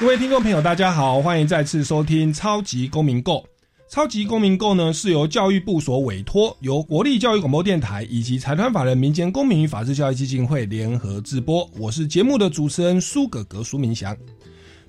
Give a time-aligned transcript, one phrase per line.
[0.00, 3.38] 各位听众朋友，大家好，欢迎再次收听《超级公民购》。
[3.88, 11.68] 《超级公民购》呢是由教育部所委托，由国立教育广播电台以及财团法人民间公民与法治教育基金会联合制播。
[11.76, 14.16] 我是节目的主持人苏格格苏明祥。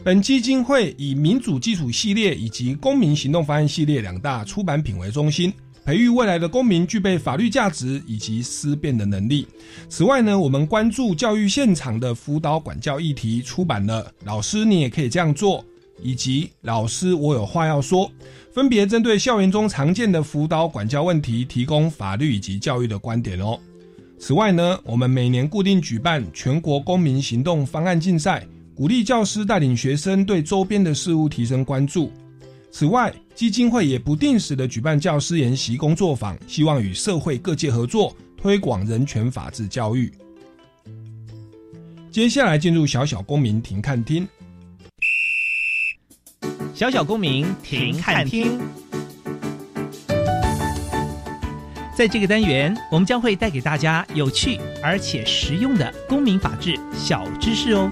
[0.03, 5.52] 本基金会以民主基础系列以及公民行动方案系列两大出版品为中心。
[5.86, 9.48] 培育未来的公民具备法律价值以及思辨的能力。
[9.88, 15.60] 此外呢，我们关注教育现场的辅导管教议题，出版了《老师你也可以这样做》
[16.02, 18.08] 以及《老师我有话要说》，
[18.53, 23.59] 分别针对校园中常见的辅导管教问题，提供法律以及教育的观点哦。
[24.20, 32.12] 此外呢，我们每年固定举办全国公民行动方案竞赛，鼓励教师带领学生对周边的事物提升关注。
[32.72, 40.12] 此外，基金会也不定时的举办教师研习工作坊，希望与社会各界合作，推广人权法治教育。
[42.12, 44.28] 接下来进入小小公民庭看厅，
[46.73, 48.59] 小小公民停看厅。
[51.96, 57.90] 在这个单元，我们将会带给大家有趣而且实用的公民法治小知识哦。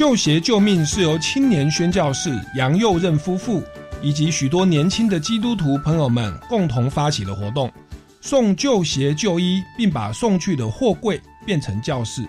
[0.00, 3.62] 救鞋救命是由青年宣教士杨佑任夫妇
[4.00, 7.70] 以及许多年轻的基督徒朋友们共同发起的活动，
[8.22, 12.26] 送旧鞋旧衣，并把送去的货柜变成教室，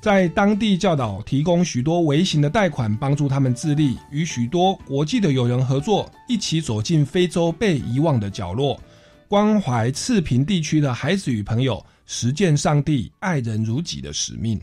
[0.00, 8.80] 在当地教导，提供许多微型的贷款，帮助他们自立，与许多国际的友人合作，一起走进非洲被遗忘的角落，
[9.28, 14.58] 关怀次贫地区的孩子与朋友，实践上帝爱人如己的使命。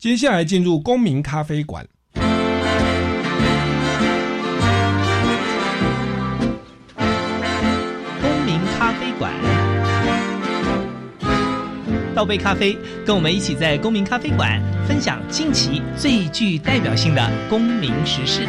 [0.00, 1.86] 接下来进入公民咖啡馆。
[12.14, 18.46] 倒杯咖啡，跟我们一起在公民咖啡馆分享近期最具代表性的公民时事。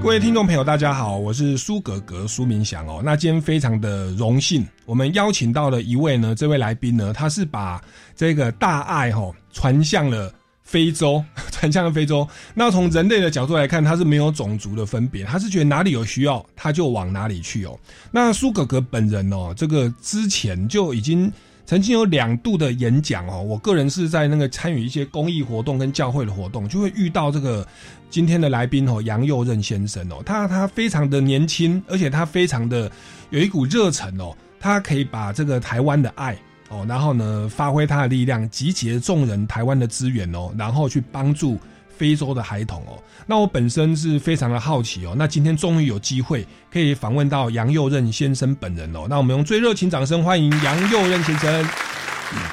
[0.00, 3.00] 各位听众朋友，大家好，我是苏格格苏明祥哦。
[3.04, 7.80] 那今天非常的荣幸，我们邀请到了一位呢，这位来宾呢，他是把
[8.14, 10.32] 这个大爱哈传向了
[10.70, 12.26] 非洲，传向了非洲。
[12.54, 17.76] 那从人类的角度来看，他是没有种族的分别，他是觉得哪里有需要，他就往哪里去哦。
[18.12, 21.32] 那苏格格本人哦，这个之前就已经。
[21.66, 27.64] 曾经有两度的演讲哦，我个人是在那个参与一些公益活动跟教会的活动，就会遇到这个
[28.08, 32.90] 今天的来宾哦，杨佑任先生哦，他他非常的年轻，而且他非常的
[33.28, 36.36] 有一股热忱哦，他可以把这个台湾的爱
[36.70, 41.58] 哦，然后呢发挥他的力量，集结众人台湾的资源哦，然后去帮助。
[42.00, 45.12] 非洲的孩童哦，那我本身是非常的好奇哦。
[45.14, 49.06] 那今天终于有机会可以访问到杨佑任先生本人哦。
[49.06, 51.68] 那我们用最热情掌声欢迎杨佑任先生。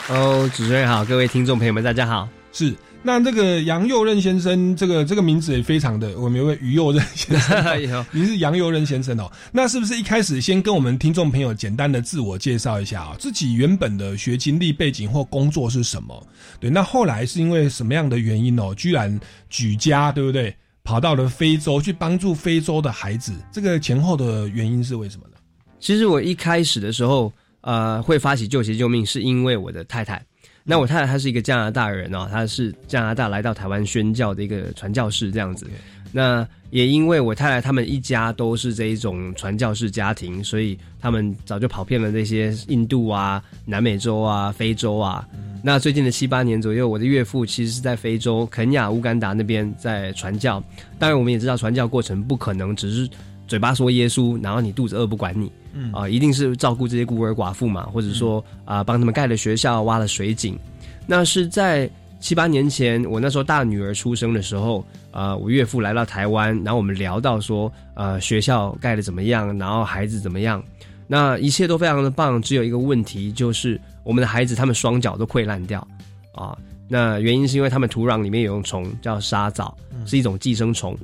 [0.09, 2.27] 哦，主持人好，各位听众朋友们，大家好。
[2.51, 2.75] 是。
[3.03, 9.31] 那这个杨佑任先生，这个这个名字也非常的，我们有位于佑任先生， 您是杨佑任先生哦。
[9.51, 13.15] 那是不是一开始先跟我们听众朋友简单的自我介绍一下啊？
[13.17, 16.27] 自己原本的学经历背景或工作是什么？
[16.59, 18.73] 对，那后来是因为什么样的原因哦？
[18.75, 19.17] 居然
[19.49, 20.53] 举家对不对？
[20.83, 25.37] 跑到了非洲去帮助非洲的孩子，这个前后的原因是为什么呢？
[25.79, 27.31] 其实我一开始的时候，
[27.61, 30.21] 呃，会发起救鞋救命，是因为我的太太。
[30.69, 35.65] 那我太太她是一个加拿大人哦，她是加拿大来到台湾宣教的一个传教士这样子。
[36.11, 45.25] 那也因为我太太他们一家都是这一种传教士家庭，所以他们早就跑遍了那些印度啊、南美洲啊、非洲啊。
[45.63, 50.61] 那最近的七八年左右，我的岳父其实是在非洲肯亚、乌干达那边在传教。
[50.99, 53.09] 当然，我们也知道传教过程不可能只是。
[53.47, 55.51] 嘴巴说耶稣，然后你肚子饿不管你，
[55.93, 60.57] 啊，一定是照顾这些孤儿寡妇嘛，或者说啊，帮他们盖了学校，挖了水井。
[61.05, 61.89] 那是在
[62.19, 70.61] 七八年前，我那时候大女儿出生的时候，啊，我岳父来到台湾，然后我们聊到说，呃，学校盖的怎么样，然后孩子怎么样，
[71.07, 75.87] 那一切都非常的棒，只有一个问题，就是我们的孩子他们双脚都溃烂掉，
[76.33, 76.57] 啊，
[76.89, 80.97] 那原因是因为他们土壤里面有种虫叫沙藻，是一种寄生虫。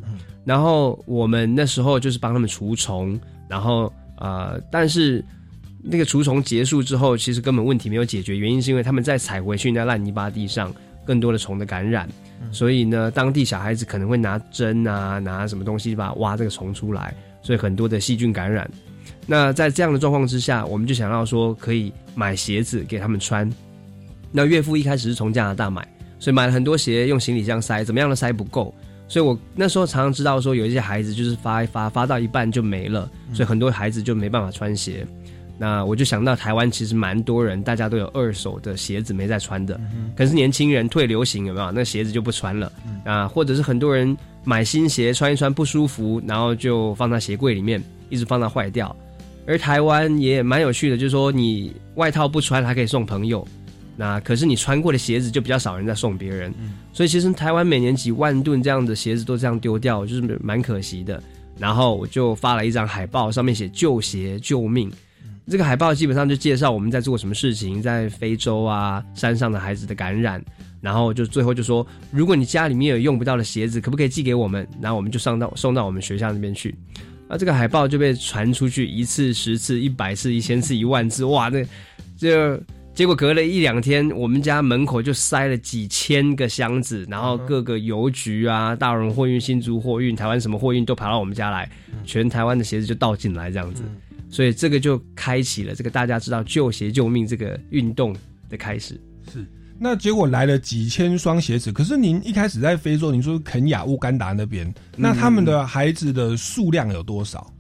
[0.46, 5.24] 然后我们那时候就是帮他们除虫，然后呃，但是
[5.82, 10.74] 那个除虫结束之后，其实根本问题没有解决，原因是因为他们再踩回去那烂泥巴地上，
[11.06, 12.08] 更多的虫的感染。
[12.52, 18.70] 所以呢，当地小孩子可能会拿针啊，拿什么东西把挖这个虫出来，所以很多的细菌感染。
[19.26, 23.50] 那在这样的状况之下，我们就想到说可以买鞋子给他们穿。
[24.30, 25.88] 那岳父一开始是从加拿大买，
[26.20, 28.74] 所以买了很多鞋，用行李箱塞，怎么样都塞不够。
[29.08, 35.06] 所以我那时候常常知道说，有一些孩子就是发一发，发到一半就没了，所以很多孩子就没办法穿鞋。
[35.56, 39.80] 那我就想到台湾其实蛮多人，大家都有二手的鞋子没在穿的，
[40.18, 41.72] 可是年轻人退流行有没有？
[41.72, 42.72] 那鞋子就不穿了
[43.06, 48.94] 啊，或者是很多人买新鞋穿一穿不舒服，然后就放在鞋柜里面，一直放到坏掉。
[49.46, 53.48] 而台湾也蛮有趣的，就是说你外套不穿还可以送朋友。
[53.96, 56.52] 那可是你穿过的鞋子就比较少人在送别人，
[56.92, 61.22] 所以其实台湾每年几万吨这样的鞋子都这样丢掉，就是蛮可惜的。
[61.60, 64.92] 然后我就发了一张海报，上面写“旧鞋救命”。
[65.48, 70.44] 这个海报基本上就介绍我们在做什么事情，在非洲啊山上的孩子的感染，
[70.82, 74.68] 然后就最后就说，如果你家里面有用不到的鞋子，可不可以寄给我们？
[74.82, 76.74] 然后我们就上到送到我们学校那边去。
[77.30, 81.64] 那这个海报就被传出去一次、十次、一百次、一千次、一万次，哇，那
[82.18, 82.60] 就。
[82.94, 91.68] 结果隔了一两天，我们家门口就塞了几千个箱子，然后各个邮局啊、大荣货运、新竹货运、台湾什么货运都跑到我们家来，
[92.06, 93.82] 全台湾的鞋子就倒进来这样子，
[94.30, 98.16] 所以这个就开启了这个大家知道救鞋救命这个运动
[98.48, 99.02] 的开始。
[99.34, 99.44] 是，
[99.80, 107.52] 那结果来了几千双鞋子，可是您一开始在非洲，您说肯亚、乌干达那边，那他们的孩子的数量有多少？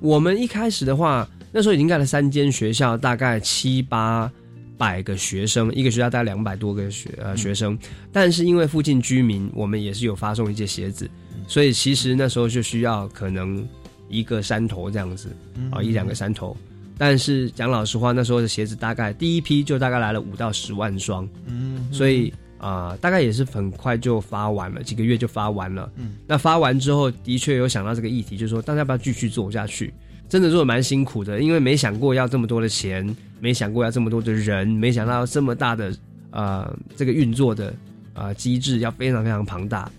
[0.00, 4.32] 我们一开始的话，那时候已经盖了三间学校，大概七八。
[4.78, 7.76] 百个学生，一个学校大概两百多个学呃学生，
[8.12, 11.10] 但是因为附近居民，我们也是有发送一些鞋子，
[11.48, 13.66] 所以其实那时候就需要可能
[14.08, 15.36] 一个山头这样子
[15.72, 16.56] 啊一两个山头，
[16.96, 29.92] 但是讲老实话，那时候的鞋子大概第一批就大概来了五到十万双，嗯，所以啊大概也是很快就发完了，几个月就发完了，嗯，那发完之后的确有想到这个议题，就是说大家要不要继续做下去？
[30.28, 35.92] 真的做的蛮辛苦的，因为没想过要这么多的钱，没想过要这么多的人，没想到这么大的
[36.30, 37.74] 呃这个运作的
[38.12, 39.90] 呃机制要非常非常庞大。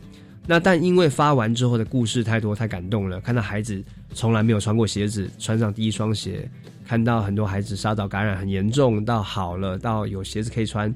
[0.46, 3.84] 那但因为发完之后的故事太多太感动了，看到孩子
[4.14, 6.50] 从来没有穿过鞋子，穿上第一双鞋，
[6.88, 10.94] 看到很多孩子沙枣感染很严重，到好了，到有鞋子可以穿，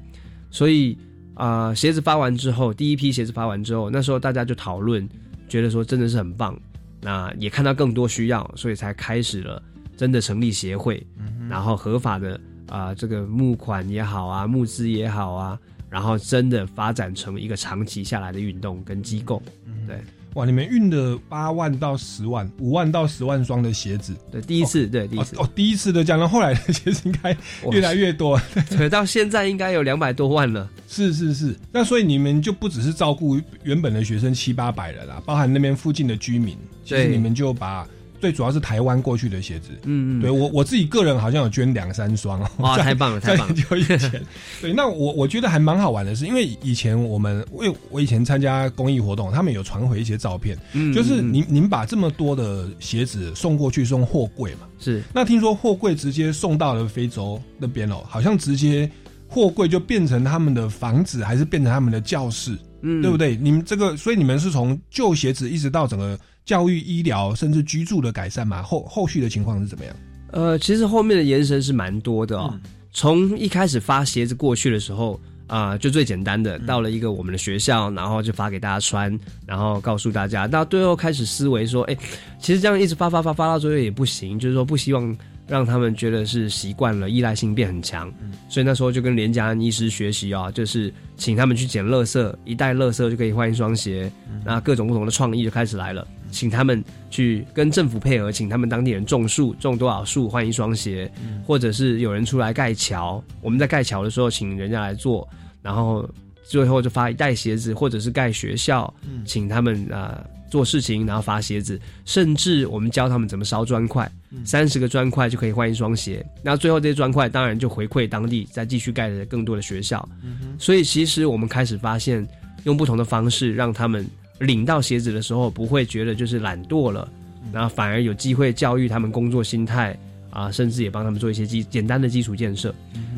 [0.50, 0.98] 所以
[1.34, 5.08] 啊鞋子发完之后，第一批鞋子发完之后，那时候大家就讨论，
[5.48, 6.56] 觉得说真的是很棒。
[7.04, 9.62] 那也看到更多需要，所以才开始了
[9.94, 11.06] 真的成立协会，
[11.50, 15.60] 然后合法的啊这个募款也好啊，募资也好啊，
[15.90, 19.42] 然后真的发展成一个长期下来的运动跟机构，
[19.86, 20.00] 对。
[20.34, 20.44] 哇！
[20.44, 27.36] 你们运的八万到十万，五万到十万双的鞋子，对，第一次，对，第一次，哦，第一次的这样，那后来的鞋子应该
[27.70, 28.40] 越来越多，
[28.76, 30.68] 对，到现在应该有两百多万了。
[30.88, 37.86] 是是是，那所以你们就不只是照顾原本的学生七八百人啦，包含那边附近的居民，其实你们就把。
[38.24, 44.24] 最主要是台湾过去的鞋子，嗯嗯，对我我自己个人好像有捐两三双哦，哇，太棒了，太棒了，就以前，
[44.62, 58.90] 对，那我我觉得还蛮好玩的，是因为以前我们，因为我以前参加公益活动，他们有传回一些照片，嗯，就是您您把这么多的鞋子送过去，送货柜嘛，是，那听说货柜直接送到了非洲那边哦，好像直接
[59.28, 63.36] 货柜就变成他们的房子，还是变成他们的教室，嗯，对不对？
[63.36, 66.18] 你们这个，所以你们是从旧鞋子一直到整个。
[66.44, 69.96] 教育、医疗，甚至居住的改善嘛，后后续的情况是怎么样？
[70.32, 72.58] 呃，其实后面的延伸是蛮多的哦。
[72.92, 80.46] 从一开始发鞋子过去的时候啊，就最简单的，到了一个我们的学校，然后就发给大家穿，然后告诉大家。
[80.46, 81.96] 到最后开始思维说，哎，
[82.38, 85.16] 其实这样一直发发发发到最后也不行，就是说不希望。
[85.46, 88.10] 让他们觉得是习惯了，依赖性变很强，
[88.48, 94.10] 所以那时候就跟连家医师学习啊，就是请他们去捡垃圾，一袋垃圾就可以换一双鞋，
[94.42, 101.10] 那各种不同的创意就开始来了，请他们去跟政府配合，请他们当地人种树，种多少树换一双鞋，
[101.46, 105.26] 或者是有人出来盖桥，我们在盖桥的时候请人家来做，
[105.62, 106.06] 然后
[106.42, 108.92] 最后就发一袋鞋子，或者是盖学校，
[109.24, 110.22] 请他们啊。
[110.50, 114.08] 做事情，然后发鞋子，甚至我们教他们怎么烧砖块，
[114.44, 116.24] 三十个砖块就可以换一双鞋。
[116.44, 120.08] 那最后这些砖块当然就回馈当地，再继续盖的更多的学校。
[120.56, 122.24] 所以其实我们开始发现，
[122.62, 124.06] 用不同的方式让他们
[124.44, 127.08] 领到鞋子的时候，不会觉得就是懒惰了，
[127.52, 129.96] 然后反而有机会教育他们工作心态
[130.30, 132.74] 啊，甚至也帮他们做一些基简单的基础建设。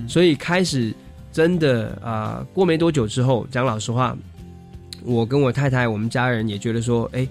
[0.08, 0.94] 所以开始
[1.32, 4.16] 真的啊、过没多久之后，讲老实话，
[5.04, 7.26] 我跟我太太，我们家人也觉得说，哎，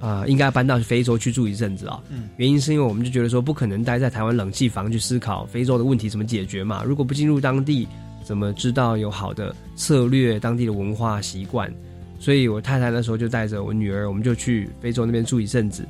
[0.00, 2.00] 啊、应该搬到非洲去住一阵子啊。
[2.10, 6.82] 嗯原因是因为我们就觉得说，不可能待在台湾冷气房去思考非洲的问题怎么解决嘛。
[6.84, 7.86] 如果不进入当地，
[8.24, 11.72] 怎么知道有好的策略、当地的文化习惯？
[12.18, 15.86] 所以我太太那时候就带着我女儿，我们就去非洲那边住一阵子。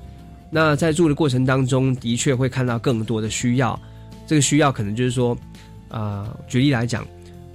[0.50, 3.78] 那在住的过程当中，的确会看到更多的需要。
[4.26, 5.36] 这个需要可能就是说，
[5.88, 7.06] 啊，举例来讲，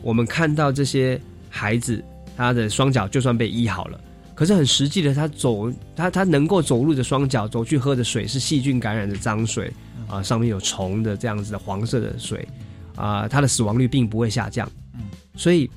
[0.01, 2.03] 我们看到这些孩子，
[2.37, 3.99] 他的双脚就算被医好了，
[4.35, 9.71] 可是很实际的，他走他他能够走路的双脚，走去喝的水是细菌感染的脏水
[10.07, 12.47] 啊、上面有虫的这样子的黄色的水
[12.95, 14.69] 啊、他的死亡率并不会下降。
[14.93, 15.01] 嗯，
[15.35, 15.69] 所以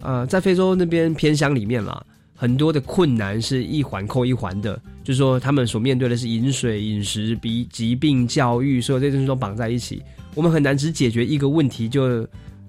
[0.00, 2.02] 呃，在非洲那边偏乡里面啦，
[2.40, 10.02] 很多的困难是一环扣一环的，就是说他们所面对的是饮水、饮食、疾疾病、教育，所有这些东西都绑在一起。
[10.34, 12.26] 我们很难只解决一个问题就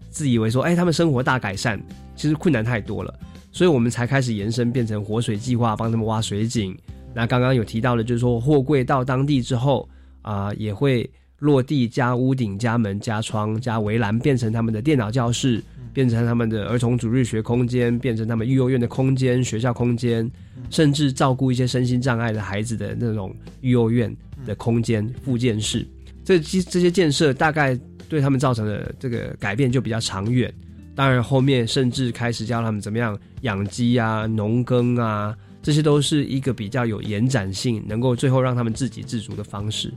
[0.09, 1.81] 自以为说，哎，他们生活大改善，
[2.17, 3.17] 其实困难太多了，
[3.49, 6.77] 所以我们才开始延伸变成活水计划，帮他们挖水井。
[7.13, 9.87] 那刚刚有提到的，就是说货柜到当地之后
[10.21, 11.09] 啊、也会
[11.39, 20.29] 落地加屋顶、加门、加窗、加围栏，变成他们的电脑教室，变成他们的儿童主日学空间，变成他们育幼院的空间、学校空间，
[20.69, 25.85] 甚至照顾一些身心障碍的孩子的那种育幼院的空间、复健室。
[26.23, 30.53] 这这这些建设大概对他们造成的这个改变就比较长远。
[30.93, 39.91] 当然，后面甚至开始教他们怎么样养鸡啊、农耕啊，这些都是一个比较有延展性，能够最后让他们自给自足的方式。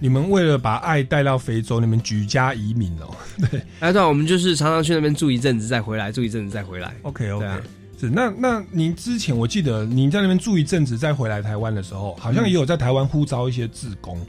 [0.00, 3.14] 你们为了把爱带到非洲，你们举家移民哦。
[3.50, 6.94] 对哎，对啊，我们就是常常去那边住一阵子，再回来，住一阵子再回来。
[7.02, 7.46] OK OK，、
[7.98, 14.20] 是那那您之前我记得您在那边住一阵子，再回来台湾的时候，好像也有在台湾呼召一些志工，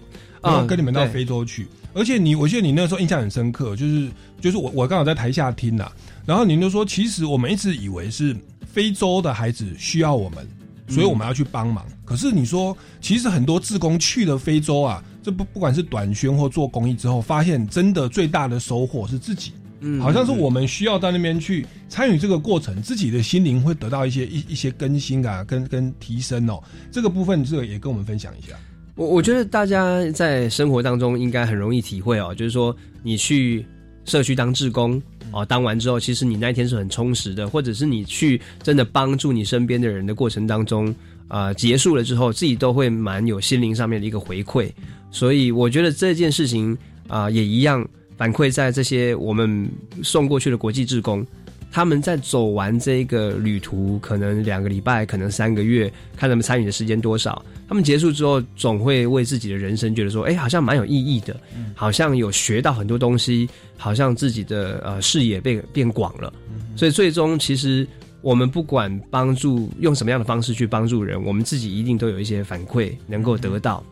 [0.41, 1.67] 然后跟你们到非洲去。
[1.93, 5.91] 而且你，我记得你那时候印象很深刻，就是就是我我刚好在台下听呐、
[6.25, 10.47] 然后您就说，其实我们一直以为是非洲的孩子需要我们，
[10.87, 11.85] 所以我们要去帮忙。
[12.05, 19.51] 可是你说，其实很多志工去了非洲啊，这不不管是短宣或做公益之后，发现真的最大的收获是自己。
[19.83, 26.61] 嗯好像是我们需要到那边去参与这个过程，自己的心灵会得到一些一一些更新啊，跟跟提升哦。
[26.91, 28.55] 这个部分，这个也跟我们分享一下。
[28.93, 33.65] 我我觉得大家在生活当中应该很容易体会哦，就是说你去
[34.05, 35.01] 社区当志工
[35.31, 40.93] 哦，当完之后，其实你那一天是很充实的，或者是你去真的帮助你身边的人的过程当中，
[41.31, 44.69] 啊、结束了之后，自己都会蛮有心灵上面的一个回馈。
[45.11, 49.69] 所以我觉得这件事情啊、也一样反馈在这些我们
[50.03, 51.25] 送过去的国际志工。
[51.73, 57.41] 他们在走完这个旅途，可能两个礼拜，可能三个月，看他们参与的时间多少。
[57.65, 61.39] 他们结束之后，总会为自己的人生觉得说，哎，好像蛮有意义的，
[61.73, 63.47] 好像有学到很多东西，
[63.77, 66.33] 好像自己的呃视野被变广了。
[66.75, 67.87] 所以最终，其实
[68.21, 73.83] 我们不管帮助用什么样的方式去帮助人，我们自己一定都有一些反馈能够得到。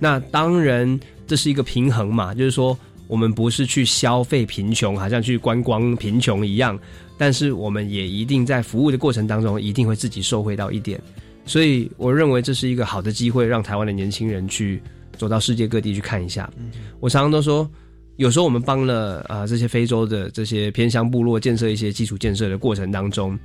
[0.00, 2.76] 那当然，这是一个平衡嘛，就是说。
[3.06, 6.76] 我们不是去消费贫穷，好像去观光贫穷一样，
[7.18, 10.98] 但是我们也一定在服务的过程当中，一定会自己受惠到一点。
[11.44, 14.80] 所以我认为这是一个好的机会，让台湾的年轻人去
[15.18, 16.50] 走到世界各地去看一下。
[16.98, 17.70] 我常常都说，
[18.16, 23.38] 有时候我们帮了啊、呃这些非洲的这些偏乡部落建设一些基础建设的过程当中，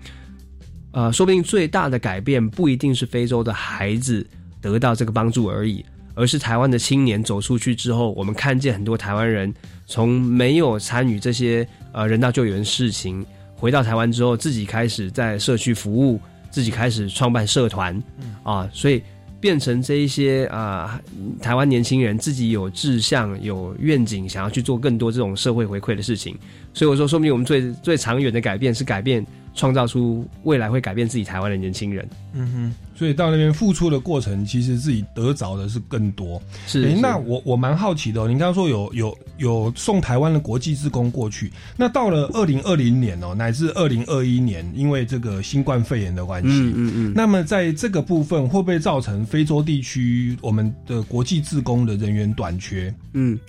[0.92, 4.26] 呃，说不定最大的改变不一定是非洲的孩子
[4.62, 9.54] 得到这个帮助而已，而是台湾的青年走出去之后，我们看见很多台湾人
[9.86, 16.20] 从没有参与这些呃人道救援事情，回到台湾之后，自己开始在社区服务，
[16.50, 18.02] 自己开始创办社团，
[18.44, 19.02] 啊，所以
[19.40, 21.00] 变成这一些啊、
[21.42, 26.38] 台湾年轻人自己有志向、有愿景，想要去做更多这种社会回馈的事情。
[26.74, 32.08] 所以我说，说明我们最最长远的改变是改变，创造出未来会改变自己台湾的年轻人。
[32.34, 36.40] 嗯哼，所以到那边付出的过程，其实自己得着的是更多。
[36.68, 52.94] 是，诶，那我我蛮好奇的、哦，您刚刚说有有有送台湾的国际志工过去，那到了二零二零年哦，乃至二零二一年，因为这个新冠肺炎的关系，嗯嗯嗯，那么在这个部分会不会造成非洲地区我们的国际志工的人员短缺？
[53.14, 53.40] 嗯，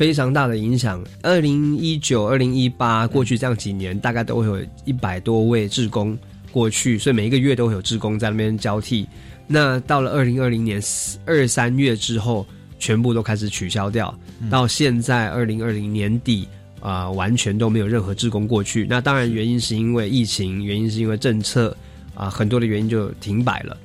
[0.00, 1.04] 非常大的影响。
[1.22, 6.16] 二零一九、二零一八过去这样几年，大概都会有一百多位志工
[6.50, 9.06] 过去，所以每一个月都会有志工在那边交替。
[9.46, 10.80] 那到了二零二零年
[11.26, 12.46] 二三月之后，
[12.78, 16.48] 全部都开始取消掉，到现在二零二零年底。
[16.80, 18.86] 啊、完全都没有任何志工过去。
[18.88, 21.76] 那当然，原因是因为疫情，原因是因为政策
[22.14, 23.76] 啊、很多的原因就停摆了。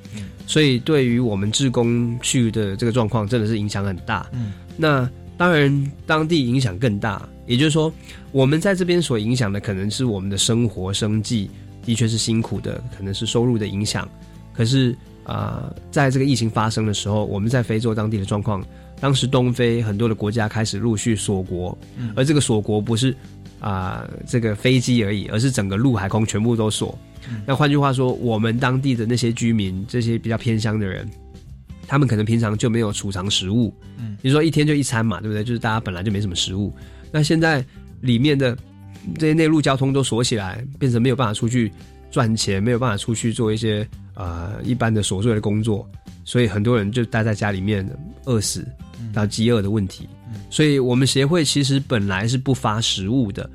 [0.46, 4.26] 所以对于我们志工去的这个状况，真的是影响很大。
[4.32, 7.28] 嗯，那当然当地影响更大。
[7.46, 7.92] 也就是说，
[8.32, 11.48] 我们在这边所影响的可能是我们的生活生计，
[11.84, 14.08] 的确是辛苦的，可能是收入的影响。
[14.52, 18.64] 可是啊，在这个疫情发生的时候，我们在非洲当地的状况，
[18.98, 21.76] 当时东非很多的国家开始陆续锁国，
[22.16, 23.14] 而这个锁国不是
[23.60, 26.98] 啊这个飞机而已，而是整个陆海空全部都锁。
[27.44, 31.08] 那换句话说，我们当地的那些居民，这些比较偏乡的人，
[31.86, 35.44] 他们可能平常就没有储藏食物，嗯，比如说一天就一餐嘛，对不对？
[35.44, 36.74] 就是大家本来就没什么食物，
[37.12, 37.64] 那现在
[38.00, 38.56] 里面的
[39.18, 41.72] 这些内陆交通都锁起来，变成没有办法出去
[42.10, 45.88] 赚钱，没有办法出去做一些呃一般的琐碎的工作，
[46.24, 47.88] 所以很多人就待在家里面
[48.24, 48.66] 饿死，
[49.12, 50.08] 到饥饿的问题。
[50.50, 53.48] 所以我们协会其实本来是不发食物的。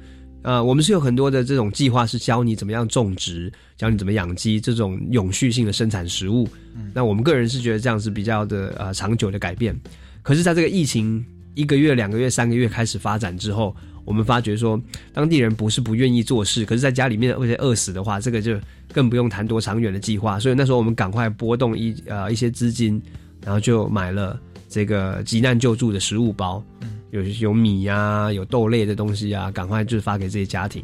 [0.43, 6.47] 呃，我们是有很多的这种计划，是教你怎么样种植，教你怎么养鸡，这种永续性的生产食物。
[6.93, 9.79] 那我们个人是觉得这样是比较的呃长久的改变。
[10.23, 14.81] 可是，在这个疫情一个月、两个月、三个月开始发展之后，我们发觉说，
[15.13, 18.59] 当地人不是不愿意做事，可是在家里面而且饿死的话，这个就
[18.93, 20.39] 更不用谈多长远的计划。
[20.39, 23.01] 所以那时候我们赶快拨动一呃一些资金，
[23.43, 26.63] 然后就买了这个急难救助的食物包。
[27.11, 30.83] 有有米呀，有豆类的东西啊，赶快就是发给这些家庭。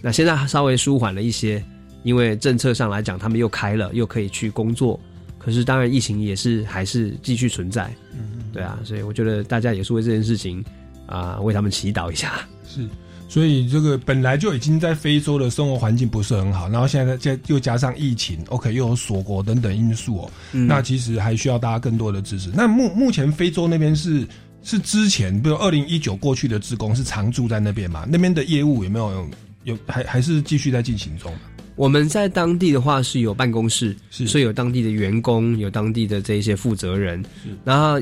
[0.00, 1.62] 那现在稍微舒缓了一些，
[2.04, 4.98] 因为政策上来讲，他们又开了，又可以去工作。
[5.38, 7.90] 可是当然，疫情也是还是继续存在。
[8.12, 10.64] 嗯，对啊，所以我觉得大家也是为这件事情
[11.06, 12.46] 啊，为他们祈祷一下。
[12.64, 12.86] 是，
[13.28, 22.50] 所以这个本来就已经在非洲的生活环境不是很好，然后现在再又加上疫情，OK，又有锁国等等因素哦，那其实还需要大家更多的支持。
[22.54, 24.26] 那目目前非洲那边是。
[24.62, 28.06] 是之前，比如二零一九过去的职工是常住在那边嘛？
[28.10, 29.28] 那边的业务有没有
[29.64, 31.32] 有还还是继续在进行中？
[31.76, 37.24] 我们在当地的话是有办公室，是所以有当地的员工，有当地的这一些负责人。
[37.64, 38.00] 然后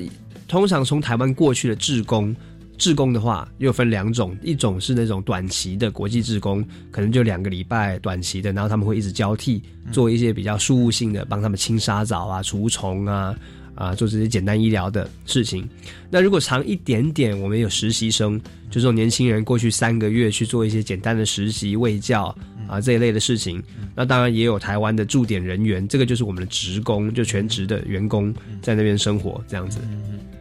[0.49, 2.35] 通常从台湾过去的志工，
[2.79, 13.35] 志工的话又分两种，一种是那种短期的国际志工，可能就两个礼拜短期的，然后他们会一直交替做一些比较事务性的，帮他们清沙澡啊、除虫啊。
[13.77, 15.69] 啊，做这些简单医疗的事情。
[16.11, 22.37] 那如果长一点点，我们有实习生，就这种年轻人过去三个月去做一些简单的实习、卫教
[22.67, 23.63] 啊这一类的事情。
[23.95, 29.79] 那当然也有台湾的驻点人员，这个就是我们的职工，就全职的员工在那边生活这样子。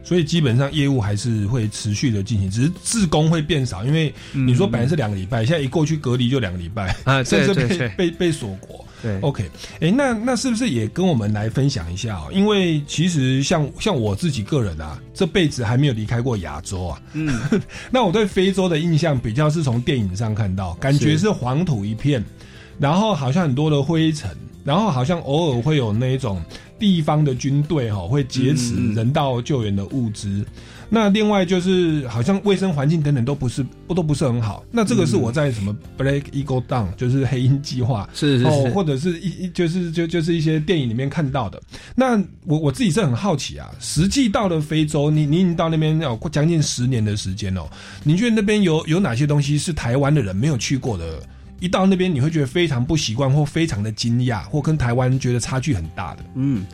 [0.02, 8.85] 所以基本上业务还是会持续的进行，只是自工会变少，因为你说本来是两个礼拜，现在一过去隔离就两个礼拜啊， 甚至被被被锁国。
[9.02, 12.30] 对，OK，哎，那那是不是也跟我们来分享一下哦？
[12.32, 17.02] 因为其实像像我自己个人啊，这辈子还没有离开过亚洲啊。
[17.12, 17.38] 嗯，
[17.90, 22.24] 那我对非洲的印象比较是从电影上看到，感觉是黄土一片，
[22.78, 24.30] 然后好像很多的灰尘，
[24.64, 26.42] 然后好像偶尔会有那种
[26.78, 30.44] 地方的军队哈，会劫持人道救援的物资。
[30.88, 34.64] 那另外就是好像卫生环境等等都不是不都不是很好。
[34.70, 41.60] 那这个是我在什么 Black Eagle Down，就是黑鹰计划， 是是是，或者是一就是就就是一些电影里面看到的。
[41.94, 47.66] 那我我自己是很好奇啊，实际到了非洲，你你已经到那边要将近十年的时间哦，
[48.04, 51.22] 你觉得那边有有哪些东西是台湾的人没有去过的？
[51.58, 56.24] 一到那边你会觉得非常不习惯，或非常的惊讶，或跟台湾觉得差距很大的？
[56.34, 56.64] 嗯。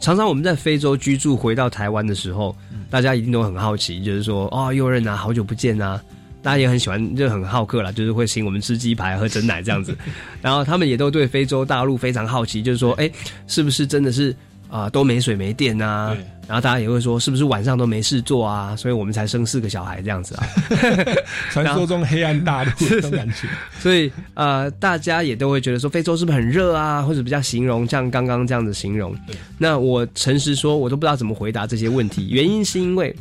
[0.00, 2.56] 常常我们在非洲居住，回到台湾的时候，
[2.90, 6.02] 大家一定都很好奇，就是说，哦，右任啊，好久不见啊！
[6.42, 9.94] 大家也很喜欢，就很好客啦，就是会请我们吃鸡排、喝整奶这样子。
[10.40, 13.10] 然后他们也都对非洲大陆非常好奇，就是说，哎，
[13.46, 14.34] 是不是真的是？
[14.70, 16.16] 啊，都没水没电呐，
[16.50, 18.74] 然后大家也会说，是不是晚上都没事做啊？
[18.74, 20.44] 所以我们才生四个小孩这样子啊。
[21.52, 23.46] 传说中黑暗大陆这种感觉。
[23.78, 27.02] 所以呃，大家也都会觉得说，非洲是不是很热啊？
[27.02, 29.14] 或者比较形容像刚刚这样子形容。
[29.58, 32.30] 那我诚实说，我都不知道怎么回答这些问题。
[32.32, 33.14] 原因是因为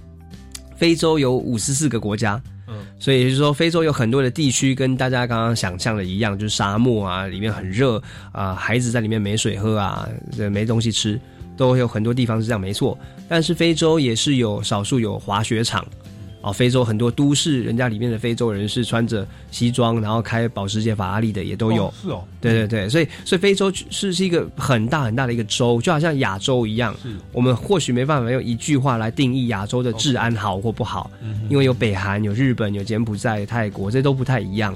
[0.75, 2.41] 非洲有五十四个国家。
[2.99, 8.01] 所以就是说，非洲有很多的地区跟大家刚刚想象的一样，就是沙漠啊，里面很热
[8.33, 10.07] 啊，孩子在里面没水喝啊，
[10.51, 11.19] 没东西吃，
[11.59, 12.97] 都有很多地方是这样，没错。
[13.27, 15.85] 但是非洲也是有少数有滑雪场。
[16.41, 21.93] 哦，非洲很多都市，人家里面的非洲人是穿着西装，然后开保时捷、法拉利的也都有。
[22.01, 26.95] 是哦，对对对，所以所以非洲是是一个很大很大的一个州，就好像亚洲一样。
[27.03, 31.11] 是，我们或许没办法用一句话来定义亚洲的治安好或不好，
[31.49, 34.73] 因为有北韩、有日本、有柬埔寨、泰国，这都不太一样。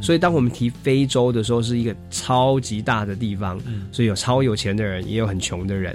[0.00, 3.60] 所以当我们提非洲的时候，是一个超级大的地方，
[3.92, 5.94] 所以有超有钱的人，也有很穷的人，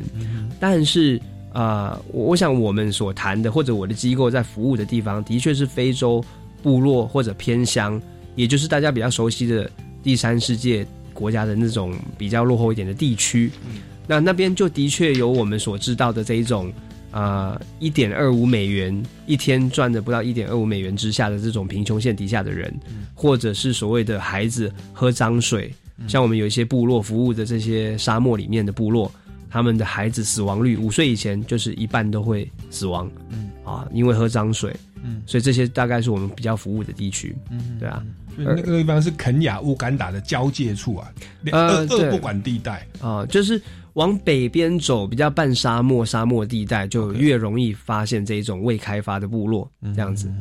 [0.59, 1.19] 但是。
[1.57, 6.23] 啊，我想我们所谈的，或者我的机构在服务的地方，的确是非洲
[6.61, 7.99] 部落或者偏乡，
[8.35, 9.67] 也就是大家比较熟悉的
[10.03, 13.49] 第三世界国家的那种比较落后一点的地区。
[14.05, 16.71] 那那边就的确有我们所知道的这一种
[17.09, 22.71] 啊一点二五美元一天赚的不到一点二五美元之下的这种贫穷线底下的人，
[23.15, 25.73] 或者是所谓的孩子喝脏水，
[26.07, 29.11] 像我们有一些部落服务的这些沙漠里面的部落，
[29.57, 33.49] 他们的孩子死亡率五岁以前就是一半都会死亡，嗯。
[33.63, 34.71] 啊，因为喝脏水，
[35.03, 35.23] 嗯。
[35.25, 38.05] 所以这些大概是我们比较服务的地区，嗯对啊，
[38.37, 41.11] 那个地方是肯雅乌干达的交界处啊，
[41.51, 42.85] 呃不管地带。
[43.01, 43.59] 啊，就是
[43.93, 50.31] 往北边走，比较半沙漠、沙漠地带，就越容易发现这种未开发的部落，这样子。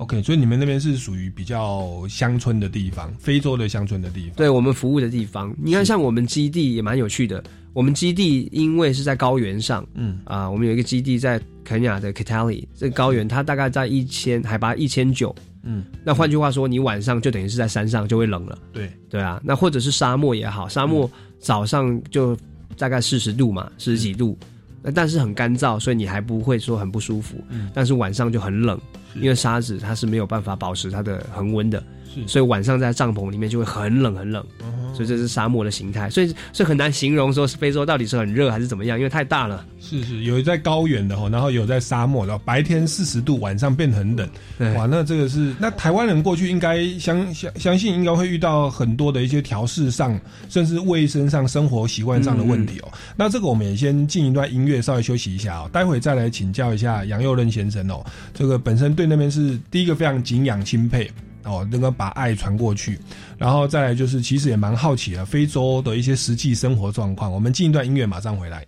[0.00, 4.34] OK，所以你们那边是属于比较乡村的地方，非洲的乡村的地方。
[4.34, 7.42] 对我们服务的地方，你看，像我们基地也蛮有趣的。
[7.74, 15.34] 我们基地因为是在高原上，嗯啊，我们有一个基地在肯亚的 kitali 这个高原它大概在一千海拔一千九。
[15.62, 19.38] 嗯，那换句话说，你晚上就等于是在山上就会冷了，对，对啊。
[19.44, 21.08] 那或者是沙漠也好，沙漠
[21.38, 22.34] 早上就
[22.78, 24.36] 大概四十度嘛，四十几度，
[24.82, 27.42] 那但是很干燥，所以你还不会说很不舒服。
[27.48, 27.70] 嗯。
[27.74, 28.80] 但是晚上就很冷，
[29.14, 34.42] 因为沙子它是没有办法保持它的恒温的，是所以晚上在帐篷里面就会很冷很冷。
[34.60, 39.64] 哦所以这是沙漠的形态，所以所以很难形容说是非洲到底是很热还是怎么样，因为太大了。
[39.78, 44.28] 是是，有在高原的哈，然后有在沙漠，然后白天四十度，晚上变很冷。
[44.74, 52.88] 哇，那这个是那台湾人过去应该相相相信应该会遇到很多的一些调试上，甚至卫生上、生活习惯上的问题哦。
[53.16, 58.04] 那这个我们也先进一段音乐，稍微休息一下哦，待会再来请教一下杨佑任先生哦。
[58.34, 61.08] 这个本身对那边是第一个非常敬仰钦佩。
[61.44, 62.98] 哦，能够把爱传过去，
[63.38, 67.32] 然后再来就是，其实也蛮好奇的非洲的一些实际生活状况。
[67.32, 68.66] 我们进一段音乐，马上回来。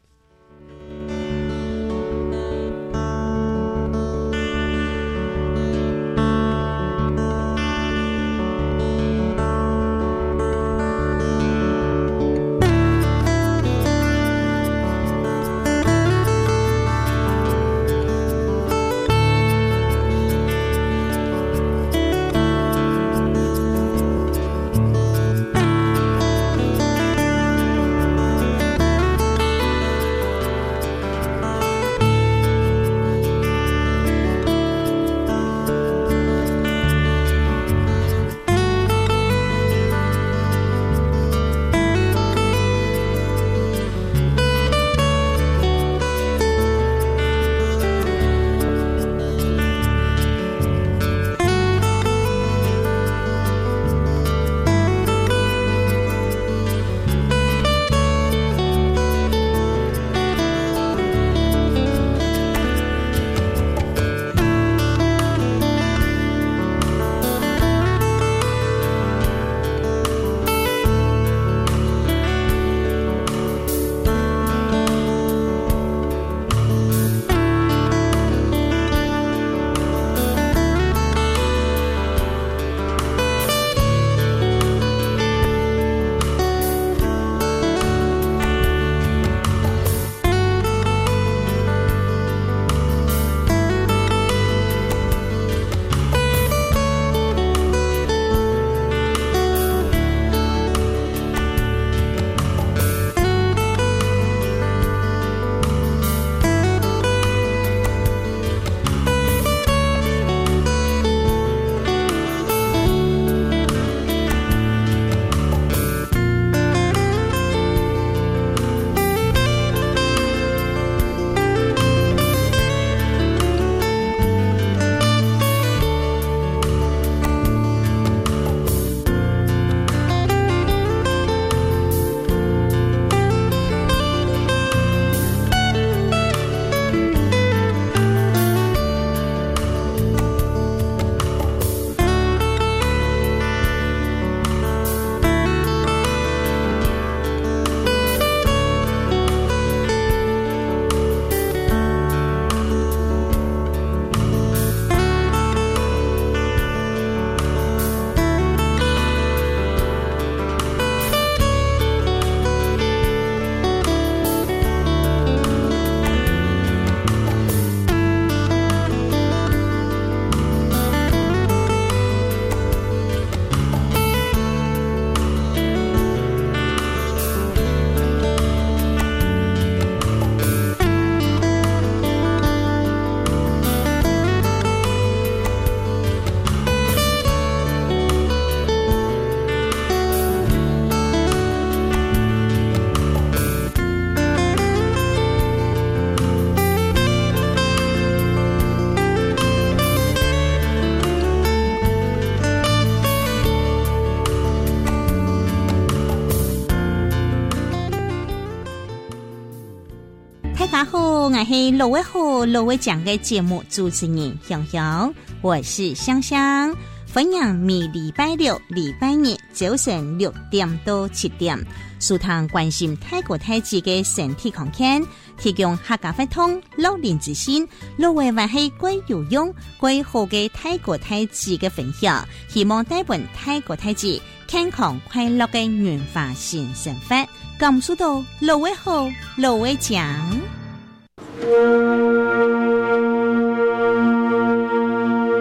[211.53, 215.13] 是乐威好乐威讲的节目主持人香香，
[215.43, 216.75] 我是香香，
[217.07, 221.63] 分享每礼拜六、礼拜日早晨六点到七点，
[222.01, 225.05] 舒堂关心泰国太极的身体康健，
[225.37, 237.29] 提供客家法通、老年之心，乐威还是贵有用、贵好的泰国太极的分享，希望带本泰国太极健康快乐的原发新生活。
[237.59, 240.41] 感受到乐威好，乐威强。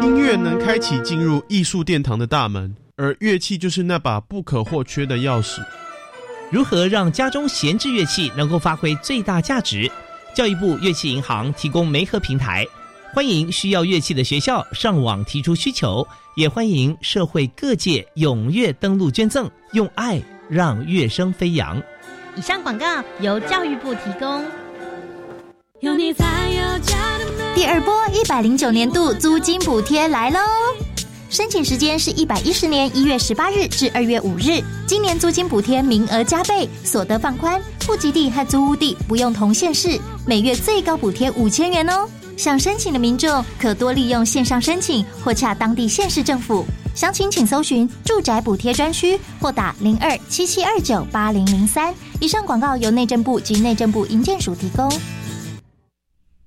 [0.02, 5.62] 音乐能开启进入艺术殿堂的大门，而乐器就是那把不可或缺的钥匙。
[6.52, 9.90] 如何让家中闲置乐器能够发挥最大价值？
[10.34, 12.66] 教育部乐器银行提供媒合平台，
[13.14, 21.80] 欢迎需要乐器的学校上网提出需求，也欢迎社会各界踊跃登录捐赠，用爱让乐声飞扬。
[22.36, 24.44] 以上广告由教育部提供。
[25.82, 30.38] 有你才有家的第二波一百零九年度租金补贴来喽！
[31.28, 34.62] 申请时间是一百一十年一月十八日至二月五日。
[34.86, 42.08] 今年租金补贴名额加倍，所得放宽，户籍地和租屋地不用同县市，每月最高补贴五千元哦。
[42.38, 46.64] 想申请的民众可多利用线上申请或洽当地县市政府。
[46.94, 51.92] 详情请搜寻住宅补贴专区或打零二七七二九八零零三。
[52.20, 54.88] 以上广告由内政部及内政部营建署提供。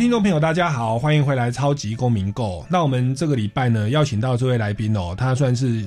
[0.00, 2.62] 听众朋友，大家好，欢迎回来《超级公民购》。
[2.70, 5.84] 那我们这个礼拜呢，邀请到这位来宾哦，他算是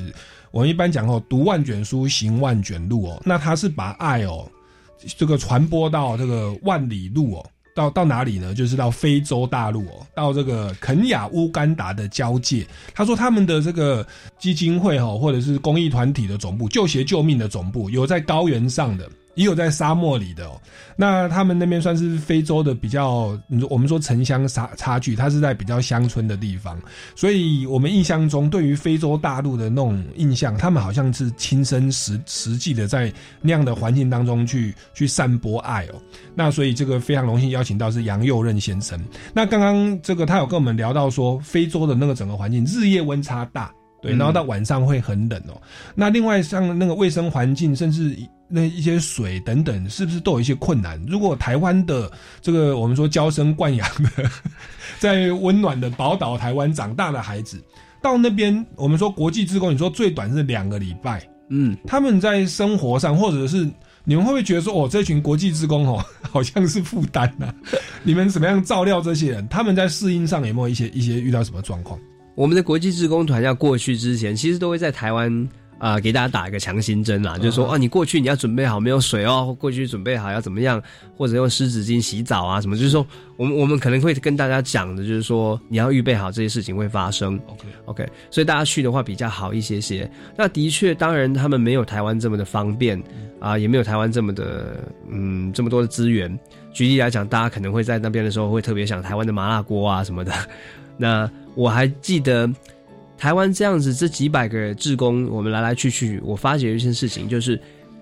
[0.51, 3.19] 我们一般讲哦，读万卷书，行万卷路哦。
[3.25, 4.47] 那他是把爱哦，
[5.17, 8.53] 这个传播到这个万里路哦，到到哪里呢？
[8.53, 12.63] 就是到非洲大陆哦，到这个肯亚乌干达的交界。
[12.93, 14.05] 他说他们的这个
[14.37, 19.09] 基金会、哦，或者是公益团体的总部，救鞋救命的总部，有在高原上的。
[19.35, 20.61] 也有在沙漠里的哦，
[20.95, 23.37] 那他们那边算是非洲的比较，
[23.69, 26.79] 我们说城乡差差距，它是在比较乡村的地方，
[27.15, 36.01] 所以我们印象中对于非洲大陆的那种印象，他们好像是亲身实实际的在那样的环境当中去去散播爱哦。
[36.35, 38.99] 那所以这个非常荣幸邀请到是杨佑任先生。
[39.33, 43.71] 那刚刚这个他有跟我们聊到说，非洲的那个整个环境日夜温差大。
[44.01, 45.55] 对，然后到晚上会很冷哦。
[45.95, 48.13] 那另外像那个卫生环境，甚至
[48.53, 51.03] 那一些水等等，是不是都有一些困难？
[51.07, 52.11] 如果台湾的
[52.41, 54.29] 这个我们说娇生惯养的，
[54.99, 57.59] 在温暖的宝岛台湾长大的孩子，
[58.01, 63.67] 到那边我们说国际职工，你说最短是两个礼拜，嗯，他们在生活上或者是。
[64.05, 67.53] 你们会不会觉得说，哦，这群国际职工哦，好像是负担呐？
[68.03, 69.47] 你们怎么样照料这些人？
[69.47, 71.97] 他们在适应上有没有一些一些遇到什么状况？
[72.35, 75.47] 我们的国际职工团要过去之前，其实都会在台湾
[75.83, 80.81] 啊、给大家打一个强心针啦，就是说哦，你过去你要准备好没有水哦，过去准备好要怎么样，
[81.17, 87.37] 或者用湿纸巾洗澡啊什么，就是说我们我们可能会跟大家讲的，就是说你要预备好这些事情会发生。
[87.47, 90.09] OK OK，所以大家去的话比较好一些些。
[90.37, 92.97] 那的确，当然他们没有台湾这么的方便
[93.41, 96.39] 啊、也没有台湾这么的嗯这么多的资源。
[96.71, 100.31] 举例来讲，大家可能会在那边的时候会特别想台湾的麻辣锅啊什么的。
[100.95, 102.49] 那我还记得
[103.17, 107.59] 台湾这样子，这几百个志工，我们来来去去，我发觉一件事情，就是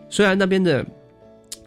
[0.09, 0.85] 虽然那边的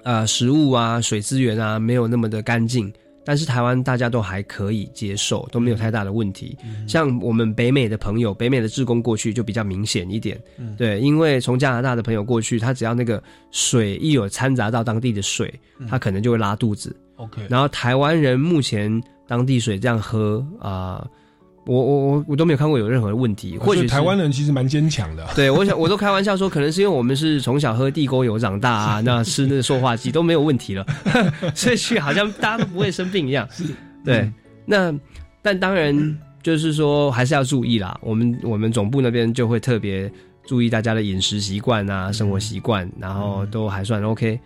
[0.02, 2.92] 呃食物啊、水资源啊没有那么的干净，
[3.24, 6.56] 但是台湾大家都还可以接受，都没有太大的问题。
[6.88, 10.40] 像我们北美的朋友，北美的志工过去就比较明显一点，
[10.76, 15.52] 对，因为从加拿大的朋友过去，他只要那个水一有掺杂到当地的水，
[15.88, 16.94] 他可能就会拉肚子。
[17.16, 21.06] OK，然后台湾人目前当地水这样喝啊、
[21.66, 25.26] 我我我我都没有看过有任何的问题，或许台湾人其实蛮坚强的。
[25.34, 30.86] 对，我想我都开玩笑说，可能是因为我们是从小喝地沟油长大啊，那吃那个塑化剂都没有问题了，
[31.54, 33.48] 所以去好像大家都不会生病一样。
[34.04, 34.30] 对，
[34.66, 34.94] 那
[35.40, 37.98] 但当然就是说还是要注意啦。
[38.02, 40.10] 我们我们总部那边就会特别
[40.44, 44.38] 注意大家的饮食习惯啊、生活习惯，然后都还算 OK。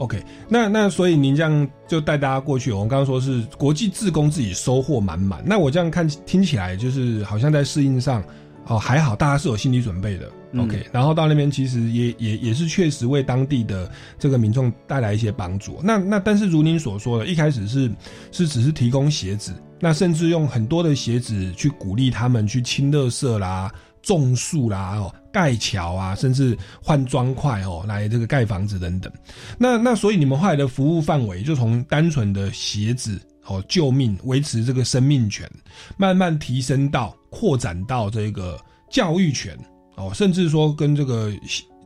[0.00, 5.42] OK，那那所以您这样就带大家过去，我们刚刚说是国际自工自己收获满满。
[5.44, 8.24] 那我这样看听起来，就是好像在适应上
[8.66, 10.26] 哦，还好大家是有心理准备的。
[10.52, 15.78] 嗯 OK，然后到那边其实也也也是确实为当地的这个民众带来一些帮助。
[15.80, 17.88] 那那但是如您所说的，一开始是
[18.32, 23.70] 是只是提供鞋子，那甚至用很多的鞋子去鼓励他们去清垃圾啦、
[24.02, 29.12] 种树啦、哦盖桥啊，甚至换砖块哦来这个盖房子等等。
[29.56, 35.48] 那那所以你们后来的服务范围就从单纯的鞋子哦救命维持这个生命权，
[35.96, 38.58] 慢慢提升到扩展到这个
[38.90, 39.56] 教育权
[39.94, 41.32] 哦，甚至说跟这个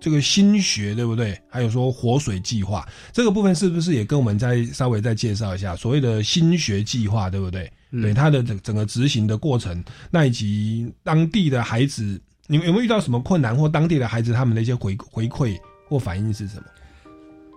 [0.00, 1.38] 这个新学对不对？
[1.50, 7.70] 还有说活水计划这个部分是不是也跟我们再稍微再介绍一下所谓的新学计划对不对？
[7.94, 15.56] 嗯对它的整整个执行的过程，那以及当地的孩子，你们有没有遇到什么困难，或当地的孩子他们的一些回回馈
[15.88, 16.64] 或反应是什么？